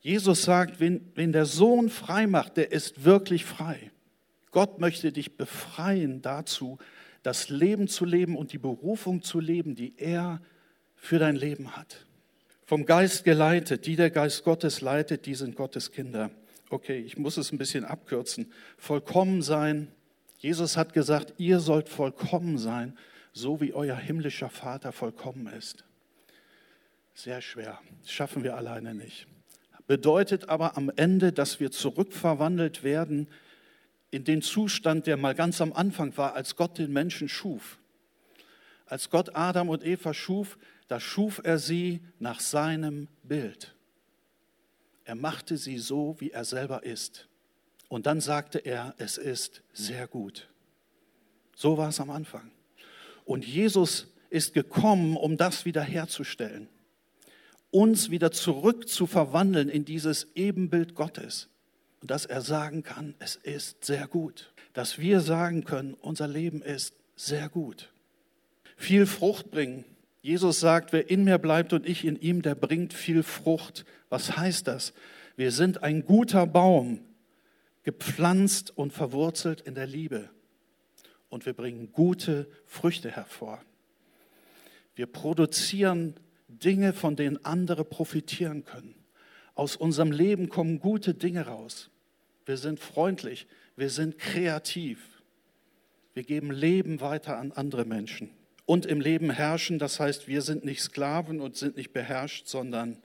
Jesus 0.00 0.42
sagt, 0.42 0.80
wen, 0.80 1.12
wen 1.14 1.30
der 1.30 1.46
Sohn 1.46 1.88
frei 1.88 2.26
macht, 2.26 2.56
der 2.56 2.72
ist 2.72 3.04
wirklich 3.04 3.44
frei. 3.44 3.92
Gott 4.50 4.80
möchte 4.80 5.12
dich 5.12 5.36
befreien 5.36 6.20
dazu, 6.20 6.78
das 7.22 7.48
Leben 7.48 7.86
zu 7.86 8.04
leben 8.04 8.36
und 8.36 8.52
die 8.52 8.58
Berufung 8.58 9.22
zu 9.22 9.38
leben, 9.38 9.76
die 9.76 9.94
er 9.96 10.42
für 10.96 11.20
dein 11.20 11.36
Leben 11.36 11.76
hat. 11.76 12.06
Vom 12.64 12.84
Geist 12.84 13.22
geleitet, 13.22 13.86
die 13.86 13.94
der 13.94 14.10
Geist 14.10 14.42
Gottes 14.42 14.80
leitet, 14.80 15.26
die 15.26 15.36
sind 15.36 15.54
Gottes 15.54 15.92
Kinder 15.92 16.32
okay, 16.70 16.98
ich 16.98 17.16
muss 17.18 17.36
es 17.36 17.52
ein 17.52 17.58
bisschen 17.58 17.84
abkürzen, 17.84 18.52
vollkommen 18.76 19.42
sein. 19.42 19.88
Jesus 20.38 20.76
hat 20.76 20.92
gesagt, 20.92 21.34
ihr 21.38 21.60
sollt 21.60 21.88
vollkommen 21.88 22.58
sein, 22.58 22.96
so 23.32 23.60
wie 23.60 23.72
euer 23.72 23.96
himmlischer 23.96 24.50
Vater 24.50 24.92
vollkommen 24.92 25.46
ist. 25.48 25.84
Sehr 27.18 27.42
schwer, 27.42 27.80
das 28.00 28.12
schaffen 28.12 28.44
wir 28.44 28.56
alleine 28.56 28.94
nicht. 28.94 29.26
Bedeutet 29.88 30.48
aber 30.48 30.76
am 30.76 30.88
Ende, 30.94 31.32
dass 31.32 31.58
wir 31.58 31.72
zurückverwandelt 31.72 32.84
werden 32.84 33.26
in 34.12 34.22
den 34.22 34.40
Zustand, 34.40 35.08
der 35.08 35.16
mal 35.16 35.34
ganz 35.34 35.60
am 35.60 35.72
Anfang 35.72 36.16
war, 36.16 36.34
als 36.34 36.54
Gott 36.54 36.78
den 36.78 36.92
Menschen 36.92 37.28
schuf. 37.28 37.80
Als 38.86 39.10
Gott 39.10 39.34
Adam 39.34 39.68
und 39.68 39.84
Eva 39.84 40.14
schuf, 40.14 40.58
da 40.86 41.00
schuf 41.00 41.40
er 41.42 41.58
sie 41.58 42.02
nach 42.20 42.38
seinem 42.38 43.08
Bild. 43.24 43.74
Er 45.04 45.16
machte 45.16 45.56
sie 45.56 45.78
so, 45.78 46.14
wie 46.20 46.30
er 46.30 46.44
selber 46.44 46.84
ist. 46.84 47.26
Und 47.88 48.06
dann 48.06 48.20
sagte 48.20 48.60
er, 48.60 48.94
es 48.96 49.18
ist 49.18 49.64
sehr 49.72 50.06
gut. 50.06 50.48
So 51.56 51.76
war 51.78 51.88
es 51.88 51.98
am 51.98 52.10
Anfang. 52.10 52.52
Und 53.24 53.44
Jesus 53.44 54.06
ist 54.30 54.54
gekommen, 54.54 55.16
um 55.16 55.36
das 55.36 55.64
wiederherzustellen, 55.64 56.68
uns 57.70 58.10
wieder 58.10 58.32
zurück 58.32 58.88
zu 58.88 59.06
verwandeln 59.06 59.68
in 59.68 59.84
dieses 59.84 60.28
Ebenbild 60.34 60.94
Gottes. 60.94 61.48
Und 62.00 62.10
dass 62.10 62.26
er 62.26 62.42
sagen 62.42 62.82
kann, 62.82 63.14
es 63.18 63.36
ist 63.36 63.84
sehr 63.84 64.06
gut. 64.06 64.52
Dass 64.72 64.98
wir 64.98 65.20
sagen 65.20 65.64
können, 65.64 65.94
unser 65.94 66.28
Leben 66.28 66.62
ist 66.62 66.94
sehr 67.16 67.48
gut. 67.48 67.90
Viel 68.76 69.06
Frucht 69.06 69.50
bringen, 69.50 69.84
Jesus 70.20 70.60
sagt, 70.60 70.92
wer 70.92 71.08
in 71.10 71.24
mir 71.24 71.38
bleibt 71.38 71.72
und 71.72 71.86
ich 71.86 72.04
in 72.04 72.20
ihm, 72.20 72.42
der 72.42 72.54
bringt 72.54 72.92
viel 72.92 73.22
Frucht. 73.22 73.84
Was 74.08 74.36
heißt 74.36 74.66
das? 74.66 74.92
Wir 75.36 75.52
sind 75.52 75.82
ein 75.82 76.04
guter 76.04 76.46
Baum, 76.46 77.00
gepflanzt 77.84 78.76
und 78.76 78.92
verwurzelt 78.92 79.60
in 79.60 79.74
der 79.74 79.86
Liebe. 79.86 80.28
Und 81.28 81.46
wir 81.46 81.52
bringen 81.52 81.92
gute 81.92 82.48
Früchte 82.66 83.10
hervor. 83.10 83.62
Wir 84.96 85.06
produzieren 85.06 86.14
Dinge, 86.48 86.92
von 86.92 87.16
denen 87.16 87.44
andere 87.44 87.84
profitieren 87.84 88.64
können. 88.64 88.94
Aus 89.54 89.76
unserem 89.76 90.12
Leben 90.12 90.48
kommen 90.48 90.80
gute 90.80 91.14
Dinge 91.14 91.46
raus. 91.46 91.90
Wir 92.46 92.56
sind 92.56 92.80
freundlich, 92.80 93.46
wir 93.76 93.90
sind 93.90 94.18
kreativ. 94.18 95.22
Wir 96.14 96.24
geben 96.24 96.50
Leben 96.50 97.00
weiter 97.00 97.38
an 97.38 97.52
andere 97.52 97.84
Menschen 97.84 98.30
und 98.66 98.86
im 98.86 99.00
Leben 99.00 99.30
herrschen. 99.30 99.78
Das 99.78 100.00
heißt, 100.00 100.28
wir 100.28 100.42
sind 100.42 100.64
nicht 100.64 100.82
Sklaven 100.82 101.40
und 101.40 101.56
sind 101.56 101.76
nicht 101.76 101.92
beherrscht, 101.92 102.48
sondern 102.48 102.98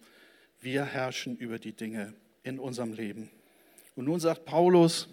wir 0.60 0.86
herrschen 0.86 1.38
über 1.38 1.60
die 1.60 1.74
Dinge 1.74 2.14
in 2.44 2.60
unserem 2.60 2.94
Leben. 2.94 3.30
Und 3.96 4.06
nun 4.06 4.20
sagt 4.20 4.46
Paulus, 4.46 5.10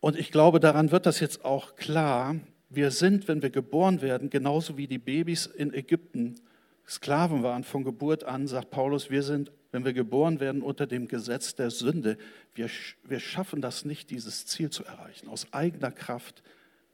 und 0.00 0.18
ich 0.18 0.30
glaube, 0.30 0.60
daran 0.60 0.90
wird 0.90 1.06
das 1.06 1.20
jetzt 1.20 1.44
auch 1.44 1.76
klar, 1.76 2.36
wir 2.68 2.90
sind, 2.90 3.28
wenn 3.28 3.42
wir 3.42 3.50
geboren 3.50 4.02
werden, 4.02 4.30
genauso 4.30 4.76
wie 4.76 4.86
die 4.86 4.98
Babys 4.98 5.46
in 5.46 5.72
Ägypten 5.72 6.40
Sklaven 6.88 7.42
waren 7.42 7.64
von 7.64 7.84
Geburt 7.84 8.24
an, 8.24 8.46
sagt 8.46 8.70
Paulus, 8.70 9.10
wir 9.10 9.22
sind, 9.22 9.52
wenn 9.70 9.84
wir 9.84 9.92
geboren 9.92 10.40
werden, 10.40 10.62
unter 10.62 10.86
dem 10.86 11.08
Gesetz 11.08 11.54
der 11.54 11.70
Sünde. 11.70 12.18
Wir, 12.54 12.68
wir 13.04 13.20
schaffen 13.20 13.60
das 13.60 13.84
nicht, 13.84 14.10
dieses 14.10 14.46
Ziel 14.46 14.70
zu 14.70 14.84
erreichen. 14.84 15.28
Aus 15.28 15.46
eigener 15.52 15.90
Kraft 15.90 16.42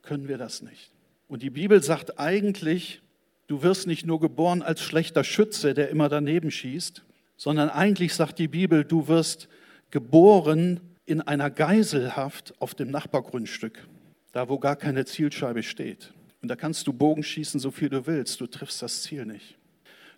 können 0.02 0.28
wir 0.28 0.38
das 0.38 0.62
nicht. 0.62 0.92
Und 1.26 1.42
die 1.42 1.50
Bibel 1.50 1.82
sagt 1.82 2.18
eigentlich, 2.18 3.02
du 3.46 3.62
wirst 3.62 3.86
nicht 3.86 4.06
nur 4.06 4.20
geboren 4.20 4.62
als 4.62 4.80
schlechter 4.80 5.24
Schütze, 5.24 5.74
der 5.74 5.90
immer 5.90 6.08
daneben 6.08 6.50
schießt, 6.50 7.02
sondern 7.36 7.70
eigentlich 7.70 8.14
sagt 8.14 8.38
die 8.38 8.48
Bibel, 8.48 8.84
du 8.84 9.08
wirst 9.08 9.48
geboren 9.90 10.80
in 11.06 11.22
einer 11.22 11.50
Geiselhaft 11.50 12.54
auf 12.60 12.74
dem 12.74 12.90
Nachbargrundstück, 12.90 13.86
da 14.32 14.48
wo 14.48 14.58
gar 14.58 14.76
keine 14.76 15.04
Zielscheibe 15.04 15.62
steht. 15.62 16.12
Und 16.42 16.48
da 16.48 16.56
kannst 16.56 16.86
du 16.86 16.92
Bogen 16.92 17.22
schießen, 17.22 17.58
so 17.58 17.70
viel 17.70 17.88
du 17.88 18.06
willst, 18.06 18.40
du 18.40 18.46
triffst 18.46 18.82
das 18.82 19.02
Ziel 19.02 19.24
nicht. 19.26 19.58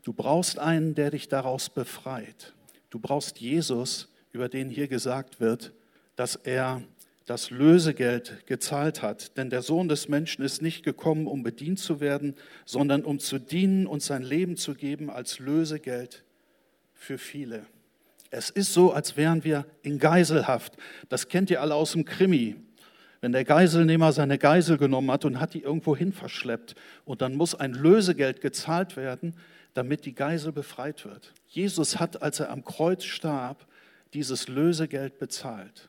Du 0.03 0.13
brauchst 0.13 0.59
einen, 0.59 0.95
der 0.95 1.11
dich 1.11 1.29
daraus 1.29 1.69
befreit. 1.69 2.55
Du 2.89 2.99
brauchst 2.99 3.39
Jesus, 3.39 4.09
über 4.33 4.49
den 4.49 4.71
hier 4.71 4.89
gesagt 4.89 5.41
wird, 5.41 5.73
dass 6.17 6.37
er 6.37 6.83
das 7.27 7.51
Lösegeld 7.51 8.47
gezahlt 8.47 9.03
hat. 9.03 9.37
Denn 9.37 9.51
der 9.51 9.63
Sohn 9.63 9.89
des 9.89 10.09
Menschen 10.09 10.45
ist 10.45 10.63
nicht 10.63 10.83
gekommen, 10.83 11.27
um 11.27 11.43
bedient 11.43 11.79
zu 11.79 12.01
werden, 12.01 12.35
sondern 12.65 13.05
um 13.05 13.19
zu 13.19 13.39
dienen 13.39 13.87
und 13.87 14.03
sein 14.03 14.23
Leben 14.23 14.57
zu 14.57 14.75
geben 14.75 15.11
als 15.11 15.39
Lösegeld 15.39 16.25
für 16.93 17.19
viele. 17.19 17.67
Es 18.31 18.51
ist 18.51 18.73
so, 18.73 18.93
als 18.93 19.17
wären 19.17 19.45
wir 19.45 19.67
in 19.83 19.99
Geiselhaft. 19.99 20.77
Das 21.09 21.29
kennt 21.29 21.51
ihr 21.51 21.61
alle 21.61 21.75
aus 21.75 21.93
dem 21.93 22.05
Krimi. 22.05 22.57
Wenn 23.21 23.33
der 23.33 23.45
Geiselnehmer 23.45 24.13
seine 24.13 24.39
Geisel 24.39 24.79
genommen 24.79 25.11
hat 25.11 25.25
und 25.25 25.41
hat 25.41 25.55
die 25.55 25.63
irgendwo 25.63 25.95
hin 25.95 26.13
verschleppt 26.13 26.75
und 27.05 27.23
dann 27.23 27.37
muss 27.37 27.55
ein 27.55 27.75
Lösegeld 27.75 28.41
gezahlt 28.41 28.97
werden, 28.97 29.35
damit 29.75 30.05
die 30.05 30.15
Geisel 30.15 30.53
befreit 30.53 31.05
wird. 31.05 31.33
Jesus 31.47 31.99
hat, 31.99 32.23
als 32.23 32.41
er 32.41 32.51
am 32.51 32.65
Kreuz 32.65 33.05
starb, 33.05 33.67
dieses 34.13 34.49
Lösegeld 34.49 35.19
bezahlt. 35.19 35.89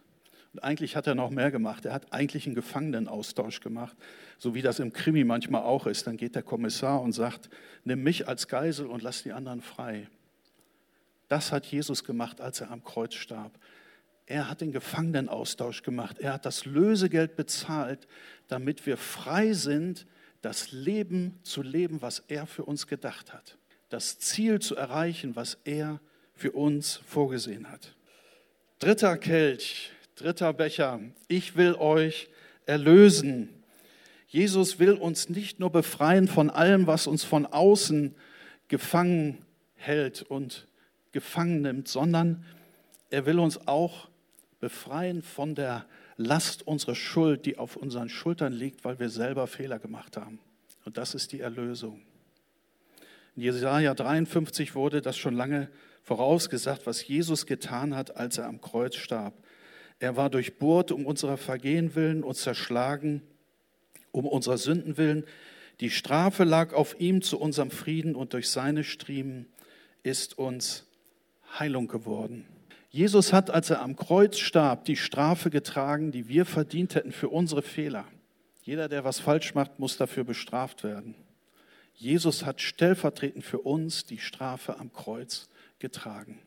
Und 0.54 0.60
eigentlich 0.60 0.96
hat 0.96 1.08
er 1.08 1.16
noch 1.16 1.30
mehr 1.30 1.50
gemacht. 1.50 1.86
Er 1.86 1.94
hat 1.94 2.12
eigentlich 2.12 2.46
einen 2.46 2.56
Gefangenenaustausch 2.56 3.62
gemacht, 3.62 3.96
so 4.38 4.54
wie 4.54 4.62
das 4.62 4.80
im 4.80 4.92
Krimi 4.92 5.24
manchmal 5.24 5.64
auch 5.64 5.88
ist. 5.88 6.08
Dann 6.08 6.18
geht 6.18 6.36
der 6.36 6.44
Kommissar 6.44 7.02
und 7.02 7.14
sagt, 7.14 7.50
nimm 7.86 8.04
mich 8.04 8.28
als 8.28 8.48
Geisel 8.48 8.88
und 8.88 9.02
lass 9.02 9.24
die 9.24 9.32
anderen 9.32 9.62
frei. 9.62 10.10
Das 11.30 11.54
hat 11.54 11.66
Jesus 11.66 12.04
gemacht, 12.04 12.42
als 12.42 12.60
er 12.60 12.72
am 12.72 12.84
Kreuz 12.84 13.14
starb. 13.14 13.58
Er 14.26 14.50
hat 14.50 14.62
den 14.62 14.74
Gefangenenaustausch 14.74 15.84
gemacht. 15.84 16.20
Er 16.20 16.34
hat 16.34 16.46
das 16.46 16.66
Lösegeld 16.66 17.38
bezahlt, 17.38 18.08
damit 18.48 18.86
wir 18.86 18.98
frei 18.98 19.54
sind, 19.54 20.06
das 20.42 20.72
Leben 20.72 21.40
zu 21.44 21.62
leben, 21.62 22.02
was 22.02 22.20
er 22.28 22.46
für 22.48 22.66
uns 22.66 22.88
gedacht 22.88 23.34
hat. 23.34 23.58
Das 23.92 24.20
Ziel 24.20 24.60
zu 24.60 24.78
erreichen, 24.78 25.36
was 25.36 25.58
er 25.66 26.00
für 26.34 26.54
uns 26.54 27.02
vorgesehen 27.06 27.70
hat. 27.70 27.94
Dritter 28.80 29.18
Kelch, 29.18 29.92
dritter 30.16 30.54
Becher. 30.54 31.02
Ich 31.28 31.58
will 31.58 31.76
euch 31.76 32.30
erlösen. 32.66 33.50
Jesus 34.28 34.80
will 34.80 34.94
uns 34.94 35.28
nicht 35.28 35.60
nur 35.60 35.72
befreien 35.72 36.30
von 36.30 36.50
allem, 36.50 36.88
was 36.88 37.06
uns 37.06 37.26
von 37.26 37.46
außen 37.46 38.16
gefangen 38.70 39.40
hält 39.76 40.22
und 40.22 40.68
gefangen 41.12 41.62
nimmt, 41.62 41.90
sondern 41.90 42.46
er 43.10 43.26
will 43.26 43.40
uns 43.40 43.68
auch 43.68 44.08
befreien 44.62 45.22
von 45.22 45.54
der 45.54 45.86
Last 46.16 46.66
unserer 46.66 46.96
Schuld, 46.96 47.46
die 47.46 47.58
auf 47.58 47.76
unseren 47.76 48.08
Schultern 48.08 48.54
liegt, 48.54 48.86
weil 48.86 49.00
wir 49.00 49.10
selber 49.10 49.48
Fehler 49.48 49.80
gemacht 49.80 50.16
haben. 50.16 50.40
Und 50.86 50.98
das 50.98 51.14
ist 51.14 51.34
die 51.34 51.42
Erlösung. 51.42 52.02
In 53.42 53.46
Jesaja 53.46 53.96
53 53.96 54.76
wurde 54.76 55.02
das 55.02 55.18
schon 55.18 55.34
lange 55.34 55.68
vorausgesagt, 56.04 56.86
was 56.86 57.08
Jesus 57.08 57.48
getan 57.48 57.96
hat, 57.96 58.16
als 58.16 58.38
er 58.38 58.46
am 58.46 58.62
Kreuz 58.62 58.98
starb. 58.98 59.34
Er 59.98 60.16
war 60.16 60.30
durchbohrt 60.30 60.92
um 60.92 61.08
unserer 61.08 61.38
Vergehen 61.38 61.96
willen 61.96 62.24
und 62.24 62.36
zerschlagen 62.36 63.24
um 64.12 64.28
unserer 64.28 64.60
Sünden 64.60 64.96
willen. 64.98 65.24
Die 65.80 65.90
Strafe 65.90 66.44
lag 66.44 66.74
auf 66.74 67.00
ihm 67.00 67.24
zu 67.24 67.40
unserem 67.40 67.72
Frieden 67.72 68.14
und 68.14 68.34
durch 68.34 68.48
seine 68.48 68.84
Striemen 68.84 69.48
ist 70.04 70.38
uns 70.38 70.86
Heilung 71.58 71.88
geworden. 71.88 72.46
Jesus 72.92 73.34
hat, 73.34 73.50
als 73.50 73.72
er 73.72 73.82
am 73.82 73.96
Kreuz 73.96 74.38
starb, 74.38 74.86
die 74.86 74.98
Strafe 74.98 75.50
getragen, 75.50 76.12
die 76.12 76.28
wir 76.28 76.46
verdient 76.46 76.94
hätten 76.94 77.12
für 77.12 77.30
unsere 77.30 77.64
Fehler. 77.64 78.06
Jeder, 78.62 78.88
der 78.88 79.04
was 79.04 79.20
falsch 79.20 79.56
macht, 79.56 79.80
muss 79.80 79.98
dafür 79.98 80.26
bestraft 80.26 80.84
werden. 80.84 81.16
Jesus 82.02 82.48
hat 82.48 82.62
stellvertretend 82.62 83.46
für 83.46 83.60
uns 83.60 84.06
die 84.08 84.18
Strafe 84.18 84.80
am 84.80 84.92
Kreuz 84.92 85.50
getragen. 85.78 86.42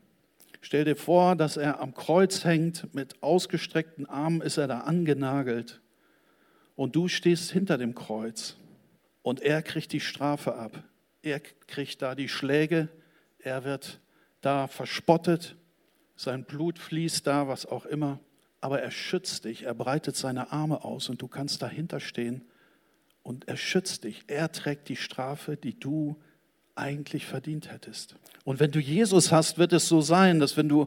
Stell 0.60 0.84
dir 0.84 0.96
vor, 0.96 1.36
dass 1.36 1.56
er 1.56 1.78
am 1.78 1.94
Kreuz 1.94 2.42
hängt, 2.42 2.92
mit 2.92 3.22
ausgestreckten 3.22 4.06
Armen 4.06 4.40
ist 4.40 4.56
er 4.56 4.66
da 4.66 4.80
angenagelt 4.80 5.80
und 6.74 6.96
du 6.96 7.06
stehst 7.06 7.52
hinter 7.52 7.78
dem 7.78 7.94
Kreuz 7.94 8.56
und 9.22 9.42
er 9.42 9.62
kriegt 9.62 9.92
die 9.92 10.00
Strafe 10.00 10.56
ab. 10.56 10.82
Er 11.22 11.38
kriegt 11.38 12.02
da 12.02 12.16
die 12.16 12.28
Schläge, 12.28 12.88
er 13.38 13.62
wird 13.62 14.00
da 14.40 14.66
verspottet, 14.66 15.54
sein 16.16 16.42
Blut 16.42 16.80
fließt 16.80 17.28
da, 17.28 17.46
was 17.46 17.64
auch 17.64 17.86
immer, 17.86 18.18
aber 18.60 18.82
er 18.82 18.90
schützt 18.90 19.44
dich, 19.44 19.62
er 19.62 19.74
breitet 19.74 20.16
seine 20.16 20.50
Arme 20.50 20.82
aus 20.82 21.08
und 21.08 21.22
du 21.22 21.28
kannst 21.28 21.62
dahinter 21.62 22.00
stehen 22.00 22.44
und 23.24 23.48
er 23.48 23.56
schützt 23.56 24.04
dich. 24.04 24.22
Er 24.28 24.52
trägt 24.52 24.88
die 24.88 24.96
Strafe, 24.96 25.56
die 25.56 25.76
du 25.78 26.16
eigentlich 26.76 27.26
verdient 27.26 27.72
hättest. 27.72 28.14
Und 28.44 28.60
wenn 28.60 28.70
du 28.70 28.78
Jesus 28.78 29.32
hast, 29.32 29.58
wird 29.58 29.72
es 29.72 29.88
so 29.88 30.00
sein, 30.00 30.38
dass 30.38 30.56
wenn 30.56 30.68
du 30.68 30.86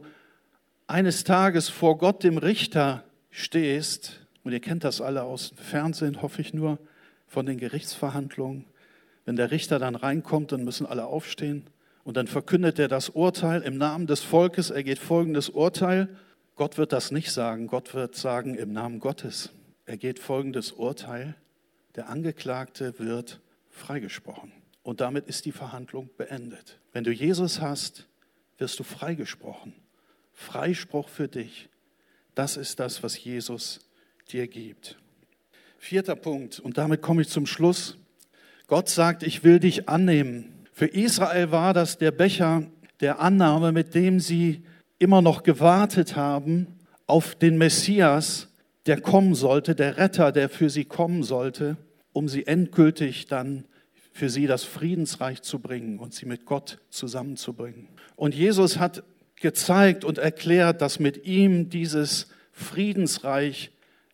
eines 0.86 1.24
Tages 1.24 1.68
vor 1.68 1.98
Gott, 1.98 2.24
dem 2.24 2.38
Richter, 2.38 3.04
stehst, 3.30 4.20
und 4.44 4.52
ihr 4.52 4.60
kennt 4.60 4.84
das 4.84 5.02
alle 5.02 5.24
aus 5.24 5.50
dem 5.50 5.58
Fernsehen, 5.58 6.22
hoffe 6.22 6.40
ich 6.40 6.54
nur, 6.54 6.78
von 7.26 7.44
den 7.44 7.58
Gerichtsverhandlungen, 7.58 8.64
wenn 9.26 9.36
der 9.36 9.50
Richter 9.50 9.78
dann 9.78 9.94
reinkommt, 9.94 10.52
dann 10.52 10.64
müssen 10.64 10.86
alle 10.86 11.04
aufstehen 11.04 11.66
und 12.04 12.16
dann 12.16 12.26
verkündet 12.26 12.78
er 12.78 12.88
das 12.88 13.10
Urteil 13.10 13.60
im 13.60 13.76
Namen 13.76 14.06
des 14.06 14.22
Volkes. 14.22 14.70
Er 14.70 14.82
geht 14.82 14.98
folgendes 14.98 15.50
Urteil. 15.50 16.08
Gott 16.56 16.78
wird 16.78 16.94
das 16.94 17.10
nicht 17.10 17.30
sagen. 17.30 17.66
Gott 17.66 17.92
wird 17.92 18.16
sagen 18.16 18.54
im 18.54 18.72
Namen 18.72 18.98
Gottes. 18.98 19.50
Er 19.84 19.98
geht 19.98 20.18
folgendes 20.18 20.72
Urteil. 20.72 21.34
Der 21.94 22.08
Angeklagte 22.08 22.98
wird 22.98 23.40
freigesprochen. 23.70 24.52
Und 24.82 25.00
damit 25.00 25.26
ist 25.26 25.44
die 25.44 25.52
Verhandlung 25.52 26.10
beendet. 26.16 26.80
Wenn 26.92 27.04
du 27.04 27.12
Jesus 27.12 27.60
hast, 27.60 28.06
wirst 28.58 28.78
du 28.78 28.84
freigesprochen. 28.84 29.74
Freispruch 30.32 31.08
für 31.08 31.28
dich. 31.28 31.68
Das 32.34 32.56
ist 32.56 32.78
das, 32.80 33.02
was 33.02 33.22
Jesus 33.22 33.80
dir 34.30 34.46
gibt. 34.46 34.98
Vierter 35.78 36.16
Punkt, 36.16 36.58
und 36.60 36.78
damit 36.78 37.02
komme 37.02 37.22
ich 37.22 37.28
zum 37.28 37.46
Schluss. 37.46 37.96
Gott 38.66 38.88
sagt, 38.88 39.22
ich 39.22 39.44
will 39.44 39.60
dich 39.60 39.88
annehmen. 39.88 40.66
Für 40.72 40.86
Israel 40.86 41.50
war 41.50 41.74
das 41.74 41.98
der 41.98 42.10
Becher 42.10 42.64
der 43.00 43.20
Annahme, 43.20 43.72
mit 43.72 43.94
dem 43.94 44.20
sie 44.20 44.62
immer 44.98 45.22
noch 45.22 45.42
gewartet 45.42 46.16
haben 46.16 46.78
auf 47.06 47.34
den 47.34 47.58
Messias, 47.58 48.47
der 48.88 49.00
kommen 49.00 49.34
sollte, 49.34 49.74
der 49.74 49.98
Retter, 49.98 50.32
der 50.32 50.48
für 50.48 50.70
sie 50.70 50.84
kommen 50.84 51.22
sollte, 51.22 51.76
um 52.12 52.28
sie 52.28 52.46
endgültig 52.46 53.26
dann 53.26 53.66
für 54.12 54.30
sie 54.30 54.46
das 54.46 54.64
Friedensreich 54.64 55.42
zu 55.42 55.60
bringen 55.60 55.98
und 55.98 56.14
sie 56.14 56.26
mit 56.26 56.46
Gott 56.46 56.78
zusammenzubringen. 56.90 57.88
Und 58.16 58.34
Jesus 58.34 58.78
hat 58.78 59.04
gezeigt 59.36 60.04
und 60.04 60.18
erklärt, 60.18 60.80
dass 60.80 60.98
mit 60.98 61.24
ihm 61.26 61.68
dieses 61.68 62.28
Friedensreich 62.50 63.70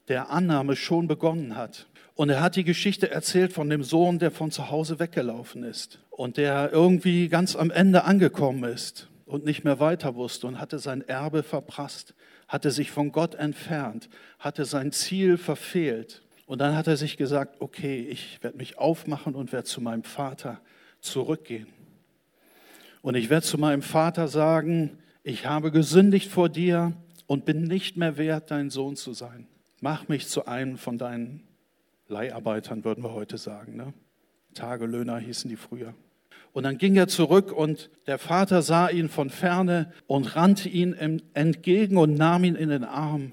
der 0.08 0.30
Annahme 0.30 0.76
schon 0.76 1.08
begonnen 1.08 1.56
hat. 1.56 1.86
Und 2.14 2.28
er 2.28 2.42
hat 2.42 2.56
die 2.56 2.64
Geschichte 2.64 3.10
erzählt 3.10 3.52
von 3.52 3.70
dem 3.70 3.82
Sohn, 3.82 4.18
der 4.18 4.30
von 4.30 4.50
zu 4.50 4.70
Hause 4.70 4.98
weggelaufen 4.98 5.62
ist 5.62 6.00
und 6.10 6.36
der 6.36 6.70
irgendwie 6.72 7.28
ganz 7.28 7.56
am 7.56 7.70
Ende 7.70 8.04
angekommen 8.04 8.64
ist 8.64 9.08
und 9.26 9.44
nicht 9.44 9.64
mehr 9.64 9.80
weiter 9.80 10.14
wusste 10.14 10.46
und 10.46 10.60
hatte 10.60 10.78
sein 10.78 11.02
Erbe 11.02 11.42
verprasst, 11.42 12.14
hatte 12.48 12.70
sich 12.70 12.90
von 12.90 13.12
Gott 13.12 13.34
entfernt, 13.34 14.08
hatte 14.38 14.64
sein 14.64 14.92
Ziel 14.92 15.38
verfehlt. 15.38 16.22
Und 16.46 16.60
dann 16.60 16.76
hat 16.76 16.86
er 16.86 16.96
sich 16.96 17.16
gesagt, 17.16 17.60
okay, 17.60 18.06
ich 18.06 18.42
werde 18.42 18.58
mich 18.58 18.78
aufmachen 18.78 19.34
und 19.34 19.52
werde 19.52 19.64
zu 19.64 19.80
meinem 19.80 20.04
Vater 20.04 20.60
zurückgehen. 21.00 21.68
Und 23.00 23.14
ich 23.14 23.30
werde 23.30 23.46
zu 23.46 23.58
meinem 23.58 23.82
Vater 23.82 24.28
sagen, 24.28 24.98
ich 25.22 25.46
habe 25.46 25.70
gesündigt 25.70 26.30
vor 26.30 26.48
dir 26.48 26.92
und 27.26 27.44
bin 27.46 27.62
nicht 27.62 27.96
mehr 27.96 28.18
wert, 28.18 28.50
dein 28.50 28.70
Sohn 28.70 28.96
zu 28.96 29.14
sein. 29.14 29.46
Mach 29.80 30.08
mich 30.08 30.28
zu 30.28 30.46
einem 30.46 30.76
von 30.76 30.98
deinen 30.98 31.46
Leiharbeitern, 32.08 32.84
würden 32.84 33.02
wir 33.02 33.12
heute 33.12 33.38
sagen. 33.38 33.76
Ne? 33.76 33.94
Tagelöhner 34.54 35.18
hießen 35.18 35.48
die 35.48 35.56
früher. 35.56 35.94
Und 36.54 36.62
dann 36.62 36.78
ging 36.78 36.94
er 36.94 37.08
zurück 37.08 37.50
und 37.50 37.90
der 38.06 38.16
Vater 38.16 38.62
sah 38.62 38.88
ihn 38.88 39.08
von 39.08 39.28
ferne 39.28 39.92
und 40.06 40.36
rannte 40.36 40.68
ihm 40.68 40.94
entgegen 41.34 41.96
und 41.96 42.14
nahm 42.14 42.44
ihn 42.44 42.54
in 42.54 42.68
den 42.68 42.84
Arm 42.84 43.32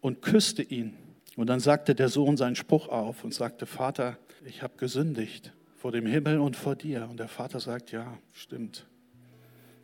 und 0.00 0.22
küsste 0.22 0.62
ihn. 0.62 0.96
Und 1.36 1.48
dann 1.48 1.58
sagte 1.58 1.96
der 1.96 2.08
Sohn 2.08 2.36
seinen 2.36 2.54
Spruch 2.54 2.88
auf 2.88 3.24
und 3.24 3.34
sagte, 3.34 3.66
Vater, 3.66 4.16
ich 4.44 4.62
habe 4.62 4.74
gesündigt 4.76 5.52
vor 5.76 5.90
dem 5.90 6.06
Himmel 6.06 6.38
und 6.38 6.54
vor 6.54 6.76
dir. 6.76 7.08
Und 7.10 7.18
der 7.18 7.26
Vater 7.26 7.58
sagt, 7.58 7.90
ja, 7.90 8.16
stimmt. 8.32 8.86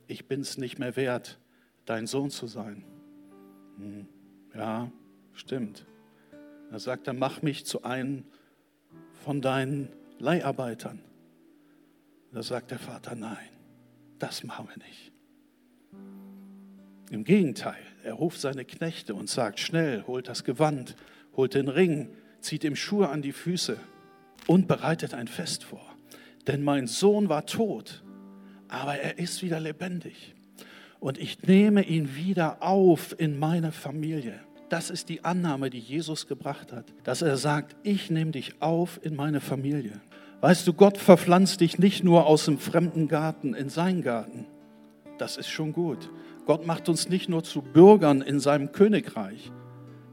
Ich 0.07 0.29
bin 0.29 0.41
es 0.41 0.57
nicht 0.57 0.79
mehr 0.79 0.95
wert, 0.95 1.41
dein 1.85 2.07
Sohn 2.07 2.31
zu 2.31 2.47
sein. 2.47 2.85
Hm, 3.77 4.07
ja, 4.55 4.89
stimmt. 5.33 5.85
Er 6.71 6.79
sagt 6.79 7.09
er, 7.09 7.13
mach 7.13 7.43
mich 7.43 7.67
zu 7.67 7.83
einem 7.83 8.23
von 9.25 9.41
deinen 9.41 9.89
Leiharbeitern. 10.21 11.01
Da 12.33 12.43
sagt 12.43 12.71
der 12.71 12.79
Vater, 12.79 13.15
nein, 13.15 13.49
das 14.19 14.45
machen 14.45 14.69
wir 14.69 14.85
nicht. 14.87 15.13
Im 17.11 17.25
Gegenteil, 17.25 17.83
er 18.05 18.15
ruft 18.15 18.41
seine 18.41 18.65
Knechte 18.65 19.15
und 19.15 19.31
sagt, 19.31 19.61
schnell, 19.61 20.05
holt 20.07 20.29
das 20.29 20.45
Gewand, 20.45 20.95
holt 21.35 21.55
den 21.55 21.69
Ring, 21.69 22.11
zieht 22.41 22.65
ihm 22.65 22.77
Schuhe 22.77 23.09
an 23.09 23.23
die 23.23 23.33
Füße 23.33 23.79
und 24.47 24.69
bereitet 24.69 25.15
ein 25.15 25.29
Fest 25.29 25.65
vor. 25.65 25.85
Denn 26.47 26.63
mein 26.63 26.87
Sohn 26.87 27.29
war 27.29 27.47
tot, 27.47 28.03
aber 28.69 28.97
er 28.97 29.19
ist 29.19 29.43
wieder 29.43 29.61
lebendig. 29.61 30.35
Und 31.01 31.19
ich 31.19 31.43
nehme 31.43 31.83
ihn 31.83 32.17
wieder 32.17 32.63
auf 32.63 33.19
in 33.19 33.39
meine 33.39 33.73
Familie. 33.73 34.41
Das 34.69 34.91
ist 34.91 35.09
die 35.09 35.25
Annahme, 35.25 35.71
die 35.71 35.79
Jesus 35.79 36.27
gebracht 36.27 36.73
hat, 36.73 36.93
dass 37.05 37.23
er 37.23 37.37
sagt, 37.39 37.77
ich 37.85 38.11
nehme 38.11 38.33
dich 38.33 38.61
auf 38.61 39.01
in 39.03 39.17
meine 39.17 39.41
Familie. 39.41 40.01
Weißt 40.41 40.67
du, 40.67 40.73
Gott 40.73 40.99
verpflanzt 40.99 41.61
dich 41.61 41.79
nicht 41.79 42.05
nur 42.05 42.27
aus 42.27 42.45
dem 42.45 42.59
fremden 42.59 43.09
Garten 43.09 43.55
in 43.55 43.69
seinen 43.69 44.03
Garten. 44.03 44.47
Das 45.19 45.37
ist 45.37 45.49
schon 45.49 45.73
gut. 45.73 46.11
Gott 46.47 46.67
macht 46.67 46.89
uns 46.89 47.09
nicht 47.09 47.29
nur 47.29 47.43
zu 47.43 47.61
Bürgern 47.61 48.23
in 48.23 48.39
seinem 48.39 48.71
Königreich. 48.71 49.51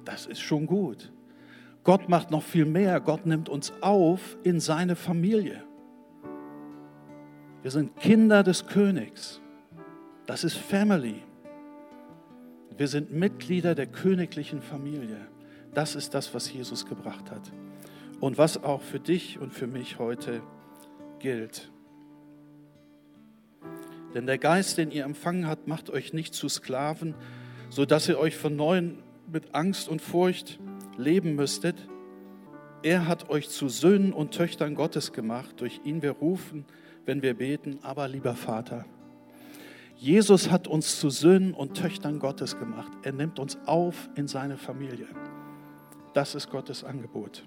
Das 0.04 0.26
ist 0.26 0.42
schon 0.42 0.66
gut. 0.66 1.12
Gott 1.84 2.10
macht 2.10 2.32
noch 2.32 2.42
viel 2.42 2.66
mehr. 2.66 3.00
Gott 3.00 3.28
nimmt 3.28 3.50
uns 3.50 3.72
auf 3.82 4.38
in 4.44 4.60
seine 4.60 4.96
Familie. 4.96 5.64
Wir 7.62 7.72
sind 7.72 7.96
Kinder 7.96 8.42
des 8.42 8.66
Königs. 8.66 9.42
Das 10.26 10.44
ist 10.44 10.58
Family. 10.58 11.22
Wir 12.78 12.88
sind 12.88 13.14
Mitglieder 13.14 13.76
der 13.76 13.88
königlichen 13.88 14.62
Familie. 14.62 15.28
Das 15.74 15.96
ist 15.96 16.14
das, 16.16 16.34
was 16.34 16.52
Jesus 16.52 16.86
gebracht 16.86 17.30
hat. 17.30 17.52
Und 18.20 18.38
was 18.38 18.64
auch 18.64 18.82
für 18.82 19.00
dich 19.00 19.40
und 19.40 19.54
für 19.54 19.68
mich 19.68 20.00
heute 20.00 20.42
gilt. 21.20 21.72
Denn 24.14 24.26
der 24.26 24.38
Geist, 24.38 24.78
den 24.78 24.92
ihr 24.92 25.04
empfangen 25.04 25.48
habt, 25.48 25.68
macht 25.68 25.90
euch 25.90 26.14
nicht 26.14 26.34
zu 26.34 26.48
Sklaven, 26.48 27.16
sodass 27.70 28.08
ihr 28.08 28.18
euch 28.18 28.38
von 28.38 28.56
neuem 28.56 29.00
mit 29.32 29.54
Angst 29.54 29.90
und 29.90 30.02
Furcht 30.02 30.60
leben 30.98 31.36
müsstet. 31.36 31.76
Er 32.82 33.08
hat 33.08 33.30
euch 33.30 33.50
zu 33.50 33.68
Söhnen 33.68 34.14
und 34.14 34.34
Töchtern 34.34 34.76
Gottes 34.76 35.12
gemacht. 35.12 35.60
Durch 35.60 35.82
ihn 35.84 36.02
wir 36.02 36.12
rufen, 36.12 36.66
wenn 37.06 37.22
wir 37.22 37.34
beten, 37.34 37.80
aber 37.82 38.08
lieber 38.08 38.36
Vater. 38.36 38.86
Jesus 39.98 40.52
hat 40.52 40.68
uns 40.68 41.00
zu 41.00 41.10
Söhnen 41.10 41.54
und 41.54 41.76
Töchtern 41.76 42.20
Gottes 42.20 42.58
gemacht. 42.60 42.92
Er 43.04 43.14
nimmt 43.14 43.40
uns 43.40 43.58
auf 43.66 44.10
in 44.16 44.28
seine 44.28 44.58
Familie. 44.58 45.08
Das 46.14 46.36
ist 46.36 46.50
Gottes 46.50 46.84
Angebot. 46.84 47.44